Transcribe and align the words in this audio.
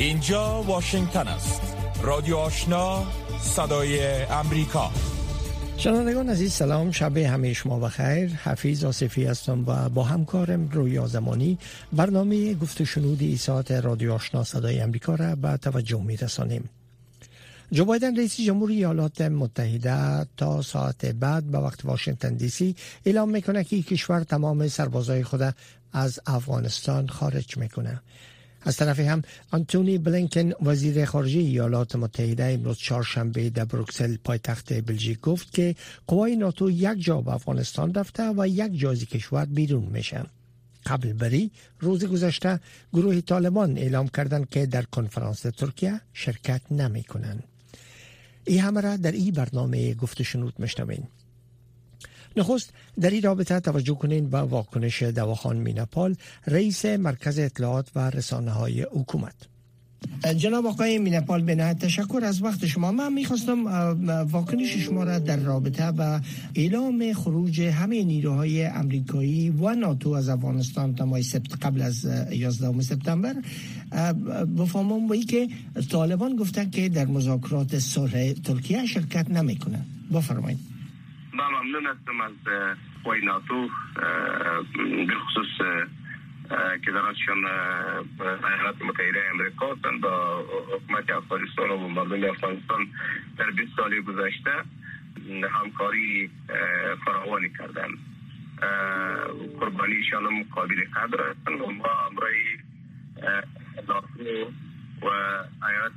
اینجا 0.00 0.62
واشنگتن 0.62 1.28
است. 1.28 1.76
رادیو 2.02 2.36
آشنا 2.36 3.06
صدای 3.40 4.22
امریکا. 4.22 4.90
شنوندگان 5.76 6.28
عزیز 6.28 6.52
سلام. 6.52 6.90
شب 6.90 7.16
همه 7.16 7.52
شما 7.52 7.78
بخیر 7.78 8.28
حفیظ 8.28 8.84
آصفی 8.84 9.24
هستم 9.24 9.64
و 9.66 9.88
با 9.88 10.04
همکارم 10.04 10.68
روی 10.68 10.98
آزمانی 10.98 11.58
برنامه 11.92 12.54
گفت 12.54 12.84
شنود 12.84 13.22
ایسات 13.22 13.70
رادیو 13.70 14.12
آشنا 14.12 14.44
صدای 14.44 14.80
امریکا 14.80 15.14
را 15.14 15.36
به 15.36 15.56
توجه 15.56 16.02
می 16.02 16.16
رسانیم 16.16 16.68
جو 17.72 17.84
بایدن 17.84 18.16
رئیس 18.16 18.40
جمهوری 18.40 18.74
ایالات 18.74 19.20
متحده 19.20 20.26
تا 20.36 20.62
ساعت 20.62 21.06
بعد 21.06 21.44
به 21.44 21.58
وقت 21.58 21.84
واشنگتن 21.84 22.34
دی 22.34 22.48
سی 22.48 22.76
اعلام 23.06 23.30
می‌کنه 23.30 23.64
که 23.64 23.82
کشور 23.82 24.20
تمام 24.20 24.68
سربازای 24.68 25.24
خود 25.24 25.54
از 25.92 26.20
افغانستان 26.26 27.08
خارج 27.08 27.56
می‌کنه 27.56 28.00
از 28.62 28.76
طرف 28.76 29.00
هم 29.00 29.22
آنتونی 29.50 29.98
بلینکن 29.98 30.52
وزیر 30.62 31.04
خارجه 31.04 31.38
ایالات 31.38 31.96
متحده 31.96 32.44
امروز 32.44 32.78
چهارشنبه 32.78 33.50
در 33.50 33.64
بروکسل 33.64 34.16
پایتخت 34.24 34.72
بلژیک 34.72 35.20
گفت 35.20 35.52
که 35.52 35.74
قوای 36.06 36.36
ناتو 36.36 36.70
یک 36.70 37.04
جا 37.04 37.20
به 37.20 37.34
افغانستان 37.34 37.94
رفته 37.94 38.32
و 38.36 38.48
یک 38.48 38.78
جازی 38.78 39.06
کشور 39.06 39.44
بیرون 39.44 39.84
میشن 39.84 40.26
قبل 40.86 41.12
بری 41.12 41.50
روز 41.80 42.04
گذشته 42.04 42.60
گروه 42.92 43.20
طالبان 43.20 43.78
اعلام 43.78 44.08
کردند 44.08 44.48
که 44.48 44.66
در 44.66 44.82
کنفرانس 44.82 45.40
ترکیه 45.40 46.00
شرکت 46.12 46.60
نمی 46.70 47.02
کنند. 47.02 47.44
این 48.44 48.60
همه 48.60 48.80
را 48.80 48.96
در 48.96 49.12
این 49.12 49.30
برنامه 49.30 49.94
گفت 49.94 50.22
شنود 50.22 50.54
مشنوین 50.58 51.02
نخست 52.36 52.72
در 53.00 53.10
این 53.10 53.22
رابطه 53.22 53.60
توجه 53.60 53.94
کنین 53.94 54.30
به 54.30 54.38
واکنش 54.38 55.02
دواخان 55.02 55.56
مینپال 55.56 56.16
رئیس 56.46 56.84
مرکز 56.84 57.38
اطلاعات 57.38 57.90
و 57.94 58.10
رسانه 58.10 58.50
های 58.50 58.82
حکومت. 58.82 59.34
جناب 60.36 60.66
آقای 60.66 60.98
مینپال 60.98 61.42
به 61.42 61.74
تشکر. 61.74 62.20
از 62.24 62.42
وقت 62.42 62.66
شما 62.66 62.92
من 62.92 63.12
می‌خواستم 63.12 63.66
واکنش 64.30 64.76
شما 64.76 65.04
را 65.04 65.18
در 65.18 65.36
رابطه 65.36 65.86
و 65.86 66.20
اعلام 66.54 67.12
خروج 67.12 67.60
همه 67.60 68.04
نیروهای 68.04 68.64
امریکایی 68.64 69.50
و 69.50 69.74
ناتو 69.74 70.10
از 70.10 70.28
افغانستان 70.28 70.94
تا 70.94 71.22
سپت 71.22 71.64
قبل 71.64 71.82
از 71.82 72.08
11 72.32 72.80
سپتامبر 72.80 73.34
بفهمم 74.58 75.08
با 75.08 75.16
که 75.16 75.48
طالبان 75.90 76.36
گفتن 76.36 76.70
که 76.70 76.88
در 76.88 77.06
مذاکرات 77.06 77.78
صلح 77.78 78.32
ترکیه 78.32 78.86
شرکت 78.86 79.30
نمی‌کنن 79.30 79.84
بفرمایید. 80.14 80.58
با 81.40 81.48
ممنون 81.48 81.86
هستم 81.86 82.20
از 82.20 82.32
قوای 83.04 83.20
ناتو 83.24 83.68
به 85.06 85.14
خصوص 85.14 85.66
که 86.84 86.90
دراتشان 86.90 87.44
ایالات 88.20 88.82
متحده 88.82 89.22
امریکا 89.34 89.74
با 90.02 90.44
حکومت 90.74 91.10
افغانستان 91.10 91.70
و 91.70 91.88
مردم 91.88 92.30
افغانستان 92.30 92.86
در 93.38 93.50
20 93.50 93.76
سال 93.76 94.00
گذشته 94.00 94.50
همکاری 95.50 96.30
فراوانی 97.04 97.48
کردن 97.58 97.88
قربانیشان 99.60 100.26
هم 100.26 100.42
قابل 100.42 100.84
قدر 100.96 101.30
هستند 101.30 101.60
و 101.60 101.70
ما 101.70 102.06
امرای 102.10 102.42
ناتو 103.88 104.52
و 105.02 105.06
ایالات 105.66 105.92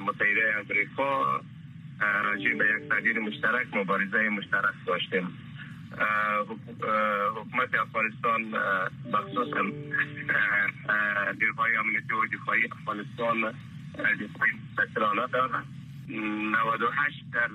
متحده 0.00 0.54
امریکا 0.58 1.40
راجع 2.00 2.54
به 2.54 2.64
یک 2.64 2.88
تغییر 2.88 3.18
مشترک 3.18 3.66
مبارزه 3.74 4.28
مشترک 4.28 4.74
داشتیم. 4.86 5.38
حکومت 7.36 7.74
افغانستان 7.74 8.52
بخصوص 9.12 9.48
دیرهای 11.38 11.76
امنیتی 11.76 12.14
و 12.14 12.26
دفاعی 12.26 12.64
افغانستان 12.64 13.54
دفاعی 13.98 14.52
مستقلانه 14.78 15.26
دارد 15.26 15.64
98 16.08 17.24
در 17.32 17.48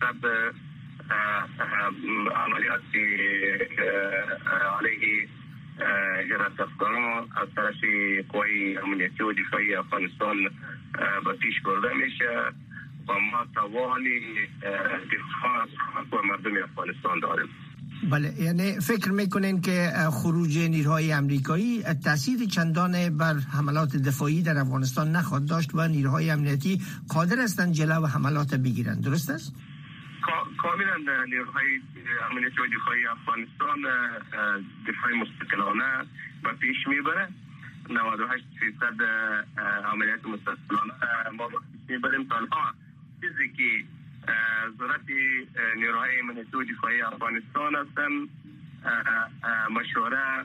سب 0.00 0.26
عملیات 2.34 2.82
علیه 4.80 5.28
جرات 6.28 6.60
افغان 6.60 7.28
از 7.36 7.48
طرف 7.56 7.84
قوی 8.28 8.78
امنیتی 8.78 9.22
و 9.22 9.32
دفاعی 9.32 9.74
افغانستان 9.74 10.36
به 11.24 11.32
پیش 11.32 11.60
برده 11.60 11.94
میشه. 11.94 12.52
و 13.08 13.12
ما 13.12 13.46
توان 13.54 14.04
دفاع 15.12 15.66
و 16.12 16.26
مردم 16.26 16.62
افغانستان 16.64 17.20
داریم. 17.20 17.48
بله 18.10 18.32
یعنی 18.40 18.80
فکر 18.80 19.10
می‌کنین 19.12 19.60
که 19.60 19.92
خروج 20.10 20.58
نیروهای 20.58 21.12
امریکایی 21.12 21.82
تاثیر 22.04 22.44
چندان 22.44 23.18
بر 23.18 23.34
حملات 23.34 23.96
دفاعی 23.96 24.42
در 24.42 24.58
افغانستان 24.58 25.12
نخواهد 25.16 25.46
داشت 25.46 25.70
و 25.74 25.88
نیروهای 25.88 26.30
امنیتی 26.30 26.82
قادر 27.08 27.38
هستند 27.38 27.72
جلو 27.72 28.06
حملات 28.06 28.54
بگیرند. 28.54 29.04
درست 29.04 29.30
است؟ 29.30 29.54
کاملا 30.62 30.96
نیروهای 31.28 31.80
امنیتی 32.30 32.56
و 32.62 32.66
دفاعی 32.76 33.06
افغانستان 33.06 33.78
دفاع 34.88 35.12
مستقلانه 35.22 35.90
و 36.44 36.54
پیش 36.60 36.76
می‌بره. 36.88 37.28
98 37.90 38.44
فیصد 38.60 38.98
عملیات 39.92 40.26
مستقلانه 40.26 40.92
ما 41.38 41.48
می‌بریم. 41.88 42.24
تنها 42.24 42.64
چیزی 43.24 43.48
که 43.56 43.84
ضرورت 44.78 45.00
نیروهای 45.76 46.20
امنیتی 46.20 46.72
دفاعی 46.72 47.02
افغانستان 47.02 47.74
هستن 47.74 48.12
مشوره 49.70 50.44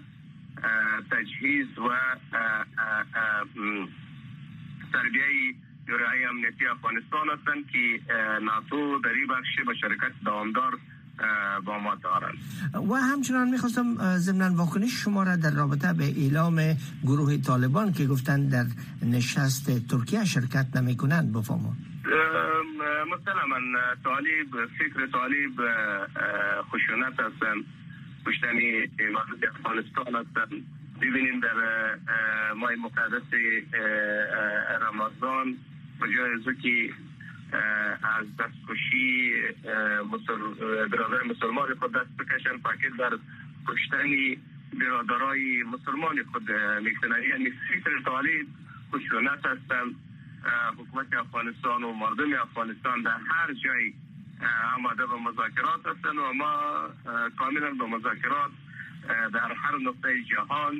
تجهیز 1.12 1.68
و 1.78 1.90
تربیه 4.94 5.56
نیروهای 5.88 6.26
امنیتی 6.26 6.66
افغانستان 6.68 7.30
هستند 7.30 7.68
که 7.72 8.02
ناتو 8.42 9.00
در 9.04 9.10
این 9.10 9.28
بخش 9.28 9.66
به 9.68 9.74
شرکت 9.82 10.12
دوامدار 10.24 10.80
با 11.66 11.80
ما 11.80 11.96
دارند 11.96 12.38
و 12.90 12.94
همچنان 12.96 13.50
می‌خواستم 13.50 14.18
ضمن 14.18 14.56
واکنش 14.56 14.92
شما 15.04 15.24
را 15.24 15.36
در 15.36 15.52
رابطه 15.52 15.94
به 15.94 16.04
اعلام 16.04 16.78
گروه 17.04 17.38
طالبان 17.38 17.94
که 17.94 18.08
گفتن 18.08 18.48
در 18.48 18.66
نشست 19.02 19.88
ترکیه 19.88 20.26
شرکت 20.26 20.76
نمی 20.76 20.98
کنند 20.98 21.32
بفهمون 23.00 23.20
مسلما 23.20 23.96
طالب 24.04 24.66
فکر 24.78 25.08
طالب 25.08 25.52
خشونت 26.62 27.20
هستن 27.20 27.64
کشتنی 28.26 28.80
مردم 29.14 29.50
افغانستان 29.56 30.16
هستن 30.16 30.50
ببینیم 31.02 31.40
در 31.40 31.54
ماه 32.54 32.76
مقدس 32.76 33.34
رمضان 34.82 35.58
بجای 36.02 36.56
که 36.62 36.94
از 38.04 38.26
دستکشی 38.40 39.34
برادر 40.92 41.24
مسلمان 41.24 41.76
خود 41.76 41.92
دست 41.92 42.18
بکشن 42.20 42.58
فکر 42.58 42.90
در 42.98 43.18
کشتنی 43.68 44.38
برادرای 44.80 45.64
مسلمان 45.64 46.24
خود 46.32 46.52
می‌کنن 46.84 47.24
یعنی 47.30 47.52
فکر 47.84 48.02
طالب 48.06 48.48
خشونت 48.94 49.46
هستن 49.46 49.96
حکومت 50.78 51.14
افغانستان 51.14 51.84
و 51.84 51.94
مردم 51.94 52.42
افغانستان 52.42 53.02
در 53.02 53.20
هر 53.32 53.54
جای 53.64 53.94
آماده 54.78 55.06
به 55.06 55.16
مذاکرات 55.30 55.82
هستن 55.86 56.18
و 56.18 56.34
ما 56.34 56.54
کاملا 57.40 57.72
به 57.80 57.86
مذاکرات 57.86 58.52
در 59.34 59.54
هر 59.64 59.76
نقطه 59.88 60.10
جهان 60.32 60.76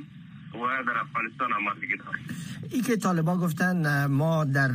و 0.54 0.84
در 0.84 0.98
افغانستان 0.98 1.54
آمادگی 1.54 1.98
داریم. 1.98 2.26
ای 2.70 2.82
که 2.82 2.98
طالبان 2.98 3.38
گفتن 3.38 4.06
ما 4.06 4.46
در 4.46 4.72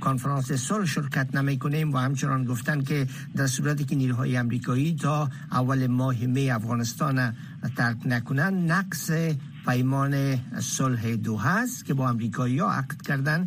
کنفرانس 0.00 0.52
صلح 0.52 0.84
شرکت 0.84 1.34
نمی 1.34 1.58
کنیم 1.58 1.92
و 1.92 1.98
همچنان 1.98 2.44
گفتن 2.44 2.82
که 2.82 3.06
در 3.36 3.46
صورتی 3.46 3.84
که 3.84 3.96
نیروهای 3.96 4.36
امریکایی 4.36 4.96
تا 4.96 5.28
اول 5.52 5.86
ماه 5.86 6.26
می 6.26 6.50
افغانستان 6.50 7.36
ترک 7.76 7.96
نکنن 8.04 8.54
نقص 8.54 9.10
پیمان 9.68 10.36
صلح 10.60 11.16
دوحه 11.16 11.58
است 11.58 11.84
که 11.84 11.94
با 11.94 12.08
امریکایی 12.08 12.58
ها 12.58 12.72
عقد 12.72 13.02
کردن. 13.02 13.46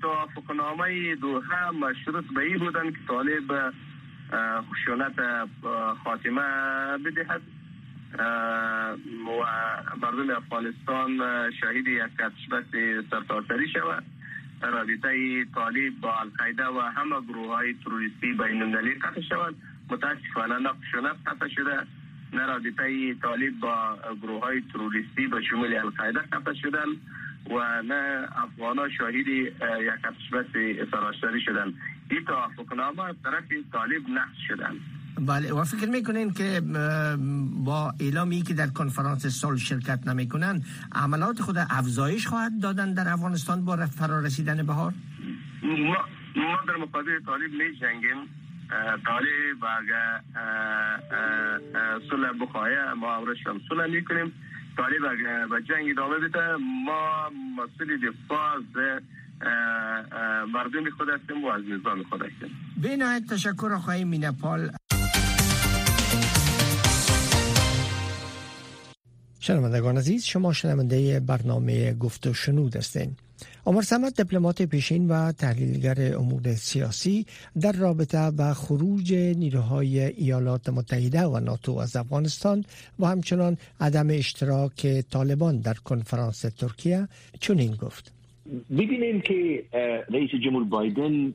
توافقنامه 0.00 1.14
دوحه 1.14 1.70
مشروط 1.70 2.24
به 2.34 2.40
این 2.40 2.58
بودن 2.58 2.90
که 2.90 2.98
طالب 3.08 3.72
خشونت 4.70 5.12
خاتمه 6.04 6.42
بدهد. 7.04 7.42
و 9.26 9.30
مردم 10.02 10.36
افغانستان 10.36 11.10
شهید 11.60 11.86
یک 11.86 12.02
کتشبت 12.18 12.64
سرتاسری 13.10 13.68
شود. 13.68 14.04
رابطه 14.62 15.44
طالب 15.54 16.00
با 16.00 16.20
القاعده 16.20 16.66
و 16.66 16.80
همه 16.80 17.20
گروه 17.20 17.54
های 17.54 17.74
تروریستی 17.84 18.32
بین 18.32 18.62
المللی 18.62 18.94
قطع 18.94 19.20
شود. 19.20 19.54
متاسفانه 19.90 20.58
نه 20.58 20.68
خشونت 20.68 21.16
قطع 21.26 21.48
شده. 21.48 21.86
نه 22.32 22.46
رابطه 22.46 23.14
طالب 23.22 23.60
با 23.60 23.98
گروه 24.22 24.42
های 24.42 24.62
تروریستی 24.72 25.26
به 25.26 25.42
شمول 25.50 25.76
القاعده 25.76 26.18
قطع 26.18 26.52
شدن 26.62 26.88
و 27.50 27.82
نه 27.82 28.28
افغان 28.44 28.90
شاهد 28.98 29.14
یک 29.14 29.52
اتشبت 30.04 30.46
سراشتری 30.90 31.40
شدن. 31.40 31.74
این 32.10 32.24
توافقنامه 32.24 33.14
طرف 33.24 33.44
طالب 33.72 34.08
نقص 34.08 34.38
شدن. 34.48 34.74
بله 35.26 35.52
و 35.52 35.64
فکر 35.64 35.88
می‌کنین 35.90 36.32
که 36.32 36.60
با 37.64 37.92
اعلامی 38.00 38.42
که 38.42 38.54
در 38.54 38.66
کنفرانس 38.66 39.26
صلح 39.26 39.56
شرکت 39.56 40.08
نمی‌کنن 40.08 40.62
عملات 40.92 41.40
خود 41.40 41.56
افزایش 41.58 42.26
خواهد 42.26 42.52
دادن 42.62 42.94
در 42.94 43.08
افغانستان 43.08 43.64
با 43.64 43.76
فرا 43.86 44.20
رسیدن 44.20 44.66
بهار؟ 44.66 44.92
ما, 45.62 45.96
ما 46.36 46.58
در 46.68 46.76
مقابل 46.76 47.20
طالب 47.26 47.52
می 47.52 47.76
جنگیم 47.80 48.16
طالب 49.06 49.64
اگر 49.78 50.20
صلح 52.10 52.32
بخواهی 52.42 52.74
ما 52.96 53.16
امرش 53.16 53.46
هم 53.46 53.60
صلح 53.68 53.86
می‌کنیم. 53.86 54.32
طالب 54.76 55.04
اگر 55.04 55.46
به 55.46 55.62
جنگ 55.68 55.90
ادامه 55.90 56.18
بده 56.18 56.56
ما 56.84 57.30
مسئول 57.56 57.96
دفاع 57.96 58.58
مردم 60.52 60.90
خود 60.96 61.08
هستیم 61.08 61.44
و 61.44 61.48
از 61.48 61.62
نظام 61.64 62.02
خود 62.02 62.22
هستیم. 62.22 62.50
به 62.82 62.96
نهایت 62.96 63.26
تشکر 63.26 63.72
آقای 63.72 64.04
مینپال 64.04 64.70
شنوندگان 69.40 69.96
عزیز 69.96 70.24
شما 70.24 70.52
شنونده 70.52 71.20
برنامه 71.20 71.94
گفت 71.94 72.26
و 72.26 72.34
شنود 72.34 72.76
هستین. 72.76 73.16
عمر 73.68 73.82
سمت 73.82 74.20
دیپلمات 74.20 74.62
پیشین 74.62 75.08
و 75.08 75.32
تحلیلگر 75.32 76.16
امور 76.16 76.54
سیاسی 76.54 77.26
در 77.60 77.72
رابطه 77.72 78.30
با 78.30 78.54
خروج 78.54 79.14
نیروهای 79.14 80.00
ایالات 80.00 80.68
متحده 80.68 81.22
و 81.22 81.40
ناتو 81.40 81.78
از 81.78 81.96
افغانستان 81.96 82.64
و 82.98 83.06
همچنان 83.06 83.56
عدم 83.80 84.06
اشتراک 84.10 84.86
طالبان 85.10 85.60
در 85.60 85.74
کنفرانس 85.74 86.40
ترکیه 86.40 87.08
چنین 87.40 87.74
گفت. 87.74 88.12
ببینیم 88.70 89.20
که 89.20 89.64
رئیس 90.10 90.30
جمهور 90.44 90.64
بایدن 90.64 91.34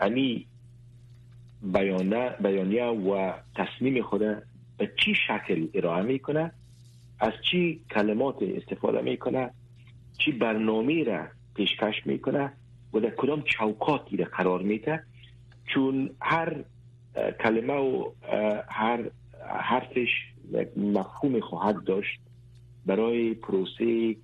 انی 0.00 0.46
بیانیه 2.42 2.84
و 2.84 3.32
تصمیم 3.54 4.02
خود 4.02 4.20
به 4.78 4.90
چی 5.04 5.14
شکل 5.14 5.66
ارائه 5.74 6.02
می‌کنه 6.02 6.52
از 7.20 7.32
چی 7.50 7.80
کلمات 7.90 8.36
استفاده 8.42 9.00
می‌کنه 9.00 9.50
چی 10.18 10.32
برنامه 10.32 11.04
را 11.04 11.26
پیشکش 11.54 12.06
می‌کنه 12.06 12.52
و 12.94 13.00
در 13.00 13.10
کدام 13.10 13.42
چوکاتی 13.42 14.16
را 14.16 14.24
قرار 14.24 14.62
میده؟ 14.62 15.02
چون 15.74 16.10
هر 16.20 16.64
کلمه 17.44 17.72
و 17.72 18.10
هر 18.68 19.10
حرفش 19.60 20.08
مفهوم 20.76 21.40
خواهد 21.40 21.84
داشت 21.84 22.20
برای 22.86 23.34
پروسه 23.34 24.16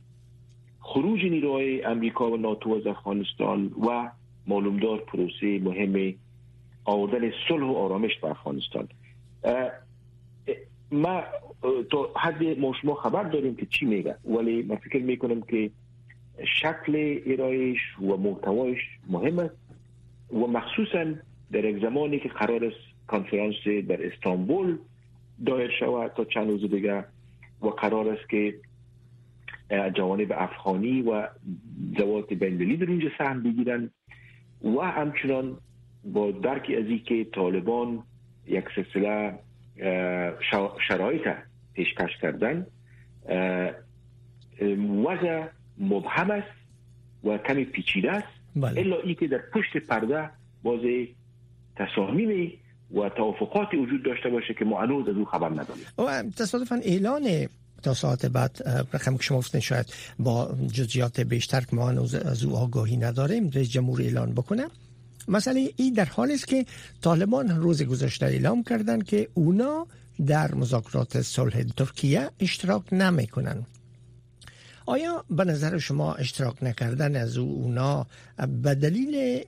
خروج 0.81 1.25
نیروهای 1.25 1.85
امریکا 1.85 2.31
و 2.31 2.37
ناتو 2.37 2.71
از 2.71 2.87
افغانستان 2.87 3.67
و 3.67 4.11
معلومدار 4.47 4.99
پروسه 4.99 5.59
مهم 5.59 6.15
آوردن 6.85 7.31
صلح 7.49 7.65
و 7.65 7.73
آرامش 7.73 8.19
به 8.23 8.31
افغانستان. 8.31 8.89
ما 10.93 11.23
تو 11.91 12.09
حد 12.17 12.59
ما 12.59 12.73
شما 12.83 12.95
خبر 12.95 13.23
داریم 13.23 13.57
که 13.57 13.67
چی 13.67 13.87
میگه 13.87 14.17
ولی 14.25 14.63
من 14.63 14.77
فکر 14.77 15.03
می‌کنم 15.03 15.43
که 15.43 15.71
شکل 16.61 17.21
ارائهش 17.27 17.79
و 18.01 18.17
محتوایش 18.17 18.81
مهم 19.09 19.39
است 19.39 19.55
و 20.33 20.39
مخصوصا 20.47 21.05
در 21.53 21.65
یک 21.65 21.83
زمانی 21.83 22.19
که 22.21 22.29
قرار 22.29 22.65
است 22.65 23.07
کنفرانس 23.09 23.55
در 23.89 24.07
استانبول 24.07 24.79
دایر 25.47 25.71
شود 25.81 26.13
تا 26.17 26.25
چند 26.25 26.51
روز 26.51 26.71
دیگه 26.71 27.05
و 27.63 27.69
قرار 27.69 28.09
است 28.09 28.29
که 28.29 28.55
جوانب 29.95 30.33
افغانی 30.37 31.03
و 31.03 31.29
زوات 31.99 32.33
بین‌المللی 32.33 32.77
در 32.77 32.91
اونجا 32.91 33.09
سهم 33.19 33.43
بگیرن 33.43 33.91
و 34.65 34.81
همچنان 34.81 35.57
با 36.05 36.31
درک 36.31 36.73
از 36.79 37.01
که 37.05 37.25
طالبان 37.25 38.03
یک 38.47 38.65
سلسله 38.77 39.39
شرایط 40.89 41.29
پیشکش 41.75 42.11
کردن 42.23 42.67
وضع 45.05 45.47
مبهم 45.79 46.31
است 46.31 46.49
و 47.25 47.39
کمی 47.39 47.65
پیچیده 47.65 48.13
است. 48.13 48.29
بله. 48.57 48.81
الا 48.81 48.97
ای 49.05 49.15
که 49.15 49.27
در 49.27 49.41
پشت 49.55 49.77
پرده 49.77 50.31
باز 50.63 50.81
تصامیم 51.77 52.53
و 52.95 53.09
توافقات 53.09 53.75
وجود 53.75 54.03
داشته 54.05 54.31
باشه 54.31 54.55
که 54.55 54.65
ما 54.65 54.83
هنوز 54.83 55.09
از 55.09 55.17
او 55.17 55.25
خبر 55.25 55.49
نداریم. 55.49 56.31
تصادفا 56.31 56.81
اعلان 56.85 57.47
تا 57.83 57.95
ساعت 57.95 58.27
بعد 58.27 58.63
رقم 58.93 59.17
که 59.17 59.23
شما 59.23 59.39
گفتن 59.39 59.61
شاید 59.61 59.87
با 60.19 60.55
جزئیات 60.73 61.21
بیشتر 61.21 61.61
که 61.61 61.77
ما 61.77 61.91
از 61.91 62.45
او 62.45 62.57
آگاهی 62.57 62.97
نداریم 62.97 63.51
رئیس 63.51 63.71
جمهور 63.71 64.03
اعلان 64.03 64.33
بکنه. 64.33 64.67
مسئله 65.29 65.71
ای 65.77 65.91
در 65.91 66.05
حال 66.05 66.31
است 66.31 66.49
که 66.49 66.67
طالبان 67.03 67.49
روز 67.49 67.83
گذشته 67.83 68.27
اعلام 68.27 68.63
کردن 68.63 69.01
که 69.01 69.29
اونا 69.35 69.87
در 70.27 70.55
مذاکرات 70.55 71.21
صلح 71.23 71.63
ترکیه 71.63 72.31
اشتراک 72.41 72.93
نمی‌کنن 72.93 73.67
آیا 74.87 75.25
به 75.31 75.45
نظر 75.45 75.79
شما 75.79 76.15
اشتراک 76.15 76.63
نکردن 76.63 77.17
از 77.17 77.39
اونا 77.39 78.07
به 78.63 78.75
دلیل 78.75 79.41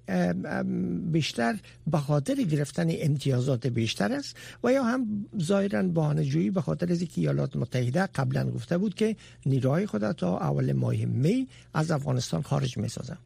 بیشتر 1.13 1.55
به 1.87 1.99
خاطر 1.99 2.35
گرفتن 2.35 2.87
امتیازات 3.01 3.67
بیشتر 3.67 4.13
است 4.13 4.59
و 4.65 4.73
یا 4.73 4.85
هم 4.85 5.27
ظاهرا 5.41 5.83
بهانه‌جویی 5.83 6.51
به 6.51 6.61
خاطر 6.61 6.93
از 6.93 7.01
اینکه 7.01 7.21
ایالات 7.21 7.57
متحده 7.57 8.07
قبلا 8.07 8.51
گفته 8.51 8.79
بود 8.79 8.95
که 8.95 9.17
نیروهای 9.47 9.87
خود 9.87 10.13
تا 10.13 10.39
اول 10.39 10.73
ماه 10.73 11.05
می 11.05 11.49
از 11.75 11.91
افغانستان 11.91 12.43
خارج 12.43 12.79
می 12.79 12.89
سازن 12.89 13.19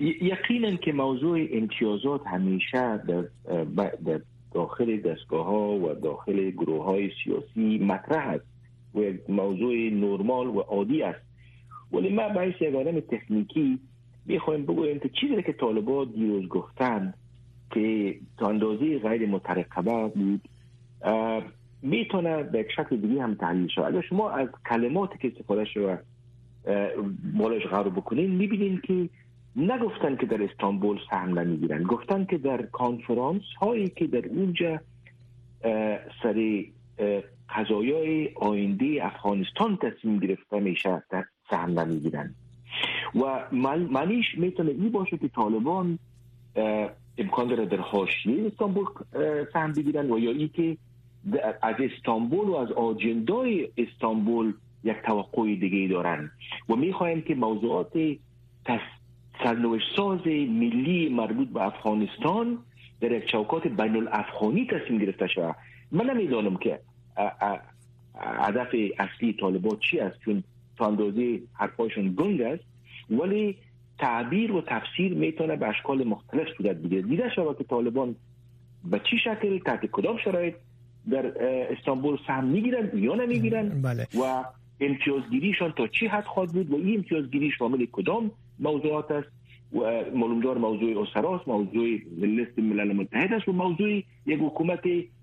یقینا 0.00 0.76
که 0.76 0.92
موضوع 0.92 1.46
امتیازات 1.52 2.20
همیشه 2.26 3.00
در, 4.04 4.20
داخل 4.54 5.00
دستگاه 5.00 5.46
ها 5.46 5.68
و 5.70 5.94
داخل 5.94 6.50
گروه 6.50 6.84
های 6.84 7.10
سیاسی 7.24 7.78
مطرح 7.78 8.28
است 8.28 8.44
و 8.94 9.32
موضوع 9.32 9.74
نرمال 9.74 10.46
و 10.46 10.60
عادی 10.60 11.02
است. 11.02 11.29
ولی 11.92 12.08
ما 12.08 12.28
باید 12.28 12.54
یک 12.60 12.74
آدم 12.74 13.00
تکنیکی 13.00 13.78
می‌خوایم 14.26 14.66
بگویم 14.66 14.98
که 14.98 15.08
چیزی 15.20 15.42
که 15.42 15.52
طالبا 15.52 16.04
دیروز 16.04 16.48
گفتن 16.48 17.14
که 17.70 18.14
تا 18.38 18.48
اندازه 18.48 18.98
غیر 18.98 19.28
مترقبه 19.28 20.08
بود 20.14 20.48
می‌تونه 21.82 22.42
به 22.42 22.58
یک 22.58 22.66
شکل 22.76 22.96
دیگه 22.96 23.22
هم 23.22 23.34
تحلیل 23.34 23.68
شود. 23.68 23.84
اگر 23.84 24.00
شما 24.00 24.30
از 24.30 24.48
کلماتی 24.70 25.18
که 25.18 25.28
استفاده 25.28 25.64
شده 25.64 25.98
بالاش 27.38 27.66
غور 27.66 27.88
بکنین 27.88 28.30
می‌بینین 28.30 28.80
که 28.84 29.08
نگفتن 29.56 30.16
که 30.16 30.26
در 30.26 30.42
استانبول 30.42 30.98
سهم 31.10 31.38
نمی‌گیرن 31.38 31.82
گفتن 31.82 32.24
که 32.24 32.38
در 32.38 32.62
کانفرانس 32.62 33.42
هایی 33.60 33.88
که 33.88 34.06
در 34.06 34.26
اونجا 34.28 34.80
سر 36.22 36.64
قضایای 37.54 38.28
آینده 38.34 38.98
افغانستان 39.02 39.76
تصمیم 39.76 40.18
گرفته 40.18 40.60
میشه 40.60 41.02
در 41.10 41.24
سهم 41.50 41.80
نمی‌گیرن 41.80 42.34
و 43.14 43.44
معنیش 43.90 44.26
می‌تونه 44.38 44.70
این 44.70 44.90
باشه 44.90 45.18
که 45.18 45.28
طالبان 45.28 45.98
امکان 47.18 47.48
داره 47.48 47.66
در 47.66 47.80
حاشیه 47.80 48.46
استانبول 48.46 48.84
سهم 49.52 49.72
بگیرن 49.72 50.10
و 50.10 50.18
یا 50.18 50.30
ای 50.30 50.48
که 50.48 50.76
از 51.62 51.74
استانبول 51.78 52.48
و 52.48 52.54
از 52.54 52.72
آجندای 52.72 53.68
استانبول 53.76 54.52
یک 54.84 54.96
توقع 55.04 55.54
دیگه 55.54 55.88
دارن. 55.88 56.30
و 56.68 56.76
می‌خوایم 56.76 57.22
که 57.22 57.34
موضوعات 57.34 57.92
سرنوشت 59.44 59.96
ساز 59.96 60.26
ملی 60.26 61.08
مربوط 61.08 61.48
به 61.48 61.66
افغانستان 61.66 62.58
در 63.00 63.12
یک 63.12 63.26
چوکات 63.26 63.66
بین 63.66 63.96
الافغانی 63.96 64.66
تصمیم 64.66 64.98
گرفته 64.98 65.26
شود 65.26 65.56
من 65.92 66.10
نمی‌دانم 66.10 66.56
که 66.56 66.80
هدف 68.20 68.68
اصلی 68.98 69.32
طالبات 69.40 69.78
چی 69.90 70.00
است؟ 70.00 70.16
چون 70.24 70.42
تا 70.78 70.86
اندازه 70.86 71.40
حرفایشون 71.52 72.14
گنگ 72.18 72.40
است 72.40 72.64
ولی 73.10 73.56
تعبیر 73.98 74.52
و 74.52 74.60
تفسیر 74.60 75.14
می‌تونه 75.14 75.56
به 75.56 75.68
اشکال 75.68 76.04
مختلف 76.04 76.48
صورت 76.56 76.76
بگیره. 76.76 77.02
دیده 77.02 77.30
شود 77.36 77.58
که 77.58 77.64
طالبان 77.64 78.16
به 78.84 79.00
چی 79.10 79.18
شکل 79.18 79.58
تحت 79.58 79.86
کدام 79.86 80.16
شرایط 80.24 80.54
در 81.10 81.32
استانبول 81.72 82.18
سهم 82.26 82.44
می‌گیرن 82.44 82.98
یا 82.98 83.14
نمی‌گیرن؟ 83.14 83.82
بله. 83.82 84.06
و 84.20 84.44
امتیازگیریشان 84.80 85.72
تا 85.72 85.86
چی 85.86 86.06
حد 86.06 86.24
خواهد 86.24 86.52
بود؟ 86.52 86.70
و 86.70 86.74
این 86.74 86.96
امتیازگیری 86.96 87.50
شامل 87.58 87.86
کدام 87.92 88.30
موضوعات 88.58 89.10
است؟ 89.10 89.28
و 89.72 89.78
معلومدار 90.14 90.58
موضوع 90.58 91.02
اسراست 91.02 91.48
موضوع 91.48 91.98
لیست 92.20 92.58
ملل 92.58 92.92
متحد 92.92 93.32
است 93.32 93.48
و 93.48 93.52
موضوع 93.52 93.90
یک 94.26 94.40
حکومت 94.40 94.80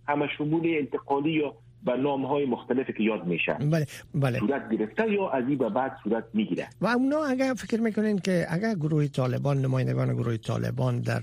همه 0.07 0.27
شمول 0.37 0.61
انتقالی 0.65 1.31
یا 1.31 1.53
به 1.85 1.97
نام 1.97 2.25
های 2.25 2.45
مختلفی 2.45 2.93
که 2.93 3.03
یاد 3.03 3.25
میشه. 3.25 3.53
بله 3.53 3.85
بله. 4.15 4.39
صورت 4.39 4.69
گرفته 4.69 5.11
یا 5.11 5.29
از 5.29 5.43
این 5.47 5.57
به 5.57 5.69
بعد 5.69 5.91
صورت 6.03 6.23
می‌گیره. 6.33 6.67
و 6.81 6.87
اونا 6.87 7.23
اگر 7.23 7.53
فکر 7.53 7.81
می‌کنین 7.81 8.19
که 8.19 8.45
اگر 8.49 8.73
گروه 8.73 9.07
طالبان 9.07 9.57
نمایندگان 9.57 10.13
گروه 10.13 10.37
طالبان 10.37 11.01
در 11.01 11.21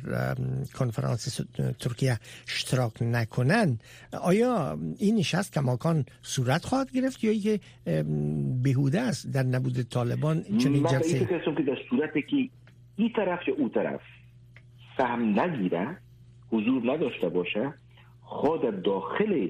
کنفرانس 0.78 1.40
ترکیه 1.80 2.18
اشتراک 2.48 2.92
نکنن 3.00 3.78
آیا 4.22 4.78
این 4.98 5.14
نشست 5.14 5.52
کماکان 5.52 6.04
صورت 6.22 6.64
خواهد 6.64 6.90
گرفت 6.90 7.24
یا 7.24 7.34
که 7.34 7.60
بهوده 8.62 9.00
است 9.00 9.32
در 9.32 9.42
نبود 9.42 9.82
طالبان 9.82 10.42
چنین 10.42 10.82
جلسه؟ 10.86 11.18
که 11.56 11.62
در 11.62 11.78
صورتی 11.90 12.22
که 12.22 12.36
این 12.96 13.12
طرف 13.16 13.48
یا 13.48 13.54
او 13.54 13.68
طرف 13.68 14.00
سهم 14.96 15.40
نگیره 15.40 15.96
حضور 16.52 16.92
نداشته 16.92 17.28
باشه 17.28 17.74
خود 18.20 18.82
داخل 18.82 19.48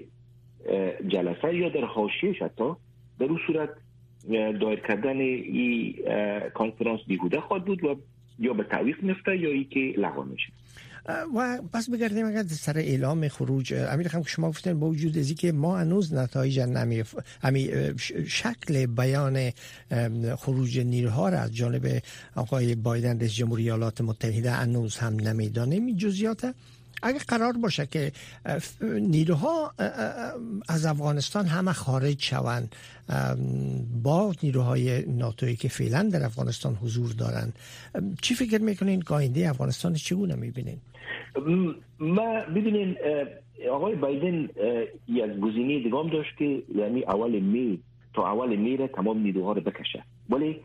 جلسه 1.09 1.55
یا 1.55 1.69
در 1.69 1.85
حاشیهش 1.85 2.43
حتی 2.43 2.73
در 3.21 3.27
اون 3.27 3.39
صورت 3.47 3.71
دایر 4.61 4.81
کردن 4.81 5.21
این 5.21 5.95
کانفرانس 6.55 7.01
بیهوده 7.09 7.41
خواهد 7.41 7.65
بود 7.65 7.85
و 7.85 7.97
یا 8.39 8.53
به 8.53 8.65
تعویق 8.65 9.03
میفته 9.03 9.37
یا 9.37 9.51
ای 9.51 9.65
که 9.65 10.01
لغو 10.01 10.23
میشه. 10.23 10.53
و 11.37 11.59
پس 11.73 11.91
بگردیم 11.91 12.27
اگر 12.27 12.43
سر 12.43 12.79
اعلام 12.79 13.29
خروج 13.29 13.75
امیر 13.75 14.09
که 14.09 14.23
شما 14.27 14.49
گفتن 14.49 14.81
با 14.81 14.87
وجود 14.87 15.19
ازی 15.19 15.35
که 15.35 15.53
ما 15.53 15.79
هنوز 15.79 16.15
نتایج 16.15 16.61
نمی 16.61 17.03
امی 17.43 17.71
شکل 18.27 18.87
بیان 18.87 19.51
خروج 20.39 20.81
نیروها 20.81 21.29
را 21.29 21.39
از 21.39 21.57
جانب 21.57 22.03
آقای 22.37 22.75
بایدن 22.75 23.21
رئیس 23.21 23.35
جمهوری 23.35 23.63
ایالات 23.63 24.01
متحده 24.01 24.51
هنوز 24.51 24.97
هم 24.97 25.15
نمی‌دانیم. 25.15 25.97
جزئیات 25.97 26.55
اگر 27.03 27.19
قرار 27.29 27.53
باشه 27.63 27.87
که 27.87 28.13
نیروها 28.83 29.73
از 30.69 30.87
افغانستان 30.87 31.47
همه 31.47 31.73
خارج 31.73 32.23
شوند 32.23 32.77
با 34.03 34.35
نیروهای 34.43 35.05
ناتوی 35.07 35.57
که 35.57 35.69
فعلا 35.69 36.09
در 36.13 36.25
افغانستان 36.25 36.75
حضور 36.75 37.13
دارند. 37.19 37.59
چی 38.23 38.35
فکر 38.35 38.63
می‌کنین؟ 38.63 39.03
که 39.33 39.49
افغانستان 39.49 39.95
چگونه 39.95 40.35
می‌بینین؟ 40.35 40.79
ما 42.01 42.41
ببینین 42.57 42.97
آقای 43.71 43.95
بایدن 43.95 44.49
یک 45.09 45.41
گزینه 45.41 45.83
دیگام 45.83 46.11
داشت 46.11 46.37
که 46.39 46.63
یعنی 46.75 47.05
اول 47.05 47.41
می 47.41 47.79
تا 48.15 48.33
اول 48.33 48.57
می 48.57 48.77
را 48.77 48.87
تمام 48.87 49.23
نیروها 49.23 49.53
رو 49.53 49.61
بکشه. 49.61 50.05
ولی 50.31 50.61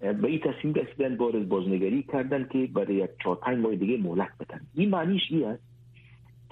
به 0.00 0.28
این 0.28 0.40
تصمیم 0.40 0.74
رسیدن 0.74 1.16
بار 1.16 1.38
بازنگری 1.38 2.04
کردن 2.12 2.48
که 2.52 2.68
برای 2.74 2.94
یک 2.94 3.10
چهار 3.22 3.36
پنج 3.36 3.58
ماه 3.58 3.76
دیگه 3.76 3.96
مهلت 3.96 4.28
بدن. 4.40 4.60
این 4.74 4.90
معنیش 4.90 5.22
این 5.30 5.44
است 5.44 5.62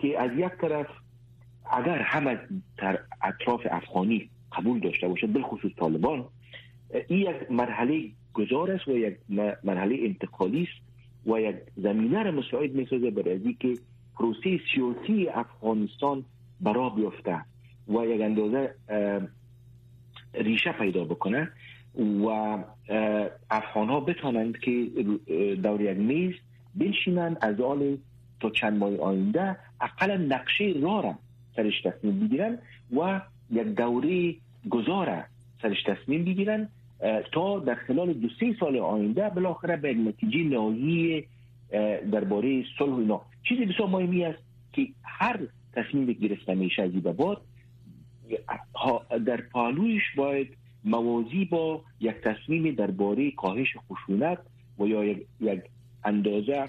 که 0.05 0.21
از 0.21 0.31
یک 0.37 0.53
طرف 0.61 0.87
اگر 1.73 1.99
همه 1.99 2.39
در 2.79 2.99
اطراف 3.23 3.61
افغانی 3.71 4.31
قبول 4.53 4.81
داشته 4.81 5.09
باشد 5.09 5.27
بالخصوص 5.27 5.73
طالبان 5.77 6.25
این 7.09 7.19
یک 7.19 7.51
مرحله 7.51 8.11
گذار 8.35 8.71
است 8.71 8.89
و 8.89 8.91
یک 8.91 9.17
مرحله 9.65 9.97
انتقالی 10.01 10.63
است 10.63 10.83
و 11.29 11.41
یک 11.41 11.57
زمینه 11.77 12.23
را 12.23 12.31
مساعد 12.31 12.75
می‌سازه 12.75 13.11
برای 13.11 13.57
که 13.61 13.75
پروسه 14.19 14.61
سیاسی 14.75 15.29
افغانستان 15.29 16.25
برا 16.61 16.89
بیفته 16.91 17.41
و 17.89 18.07
یک 18.07 18.21
اندازه 18.21 18.75
ریشه 20.35 20.73
پیدا 20.73 21.05
بکنه 21.05 21.49
و 21.99 22.29
افغان 23.51 23.89
ها 23.89 24.01
بتانند 24.01 24.59
که 24.59 24.87
دور 25.63 25.81
یک 25.81 25.99
میز 25.99 26.35
بنشینند 26.75 27.37
از 27.41 27.61
آل 27.61 27.97
تا 28.45 28.51
چند 28.51 28.79
ماه 28.79 28.97
آینده 28.97 29.57
اقلا 29.81 30.17
نقشه 30.17 30.73
را 30.83 31.01
را 31.01 31.15
سرش 31.57 31.83
تصمیم 31.85 32.21
بگیرن 32.21 32.59
و 32.97 33.21
یک 33.51 33.67
دوره 33.67 34.35
گذاره 34.71 35.25
سرش 35.63 35.83
تصمیم 35.83 36.25
بگیرن 36.25 36.69
تا 37.33 37.59
در 37.59 37.75
خلال 37.75 38.13
دو 38.13 38.29
سه 38.41 38.57
سال 38.61 38.77
آینده 38.77 39.29
بالاخره 39.29 39.77
به 39.77 39.95
نتیجه 39.95 40.45
نهایی 40.45 41.25
درباره 42.13 42.65
صلح 42.79 42.95
اینا. 42.95 43.21
چیزی 43.49 43.65
بسیار 43.65 43.89
مهمی 43.89 44.25
است 44.25 44.39
که 44.73 44.89
هر 45.03 45.41
تصمیم 45.73 46.07
گرفته 46.07 46.55
میشه 46.55 46.83
از 46.83 46.93
بعد 46.93 47.39
در 49.27 49.41
پالویش 49.41 50.03
باید 50.17 50.57
موازی 50.85 51.45
با 51.45 51.83
یک 52.01 52.15
تصمیم 52.15 52.75
درباره 52.75 53.31
کاهش 53.31 53.69
خشونت 53.91 54.39
و 54.79 54.87
یا 54.87 55.05
یک 55.41 55.63
اندازه 56.05 56.69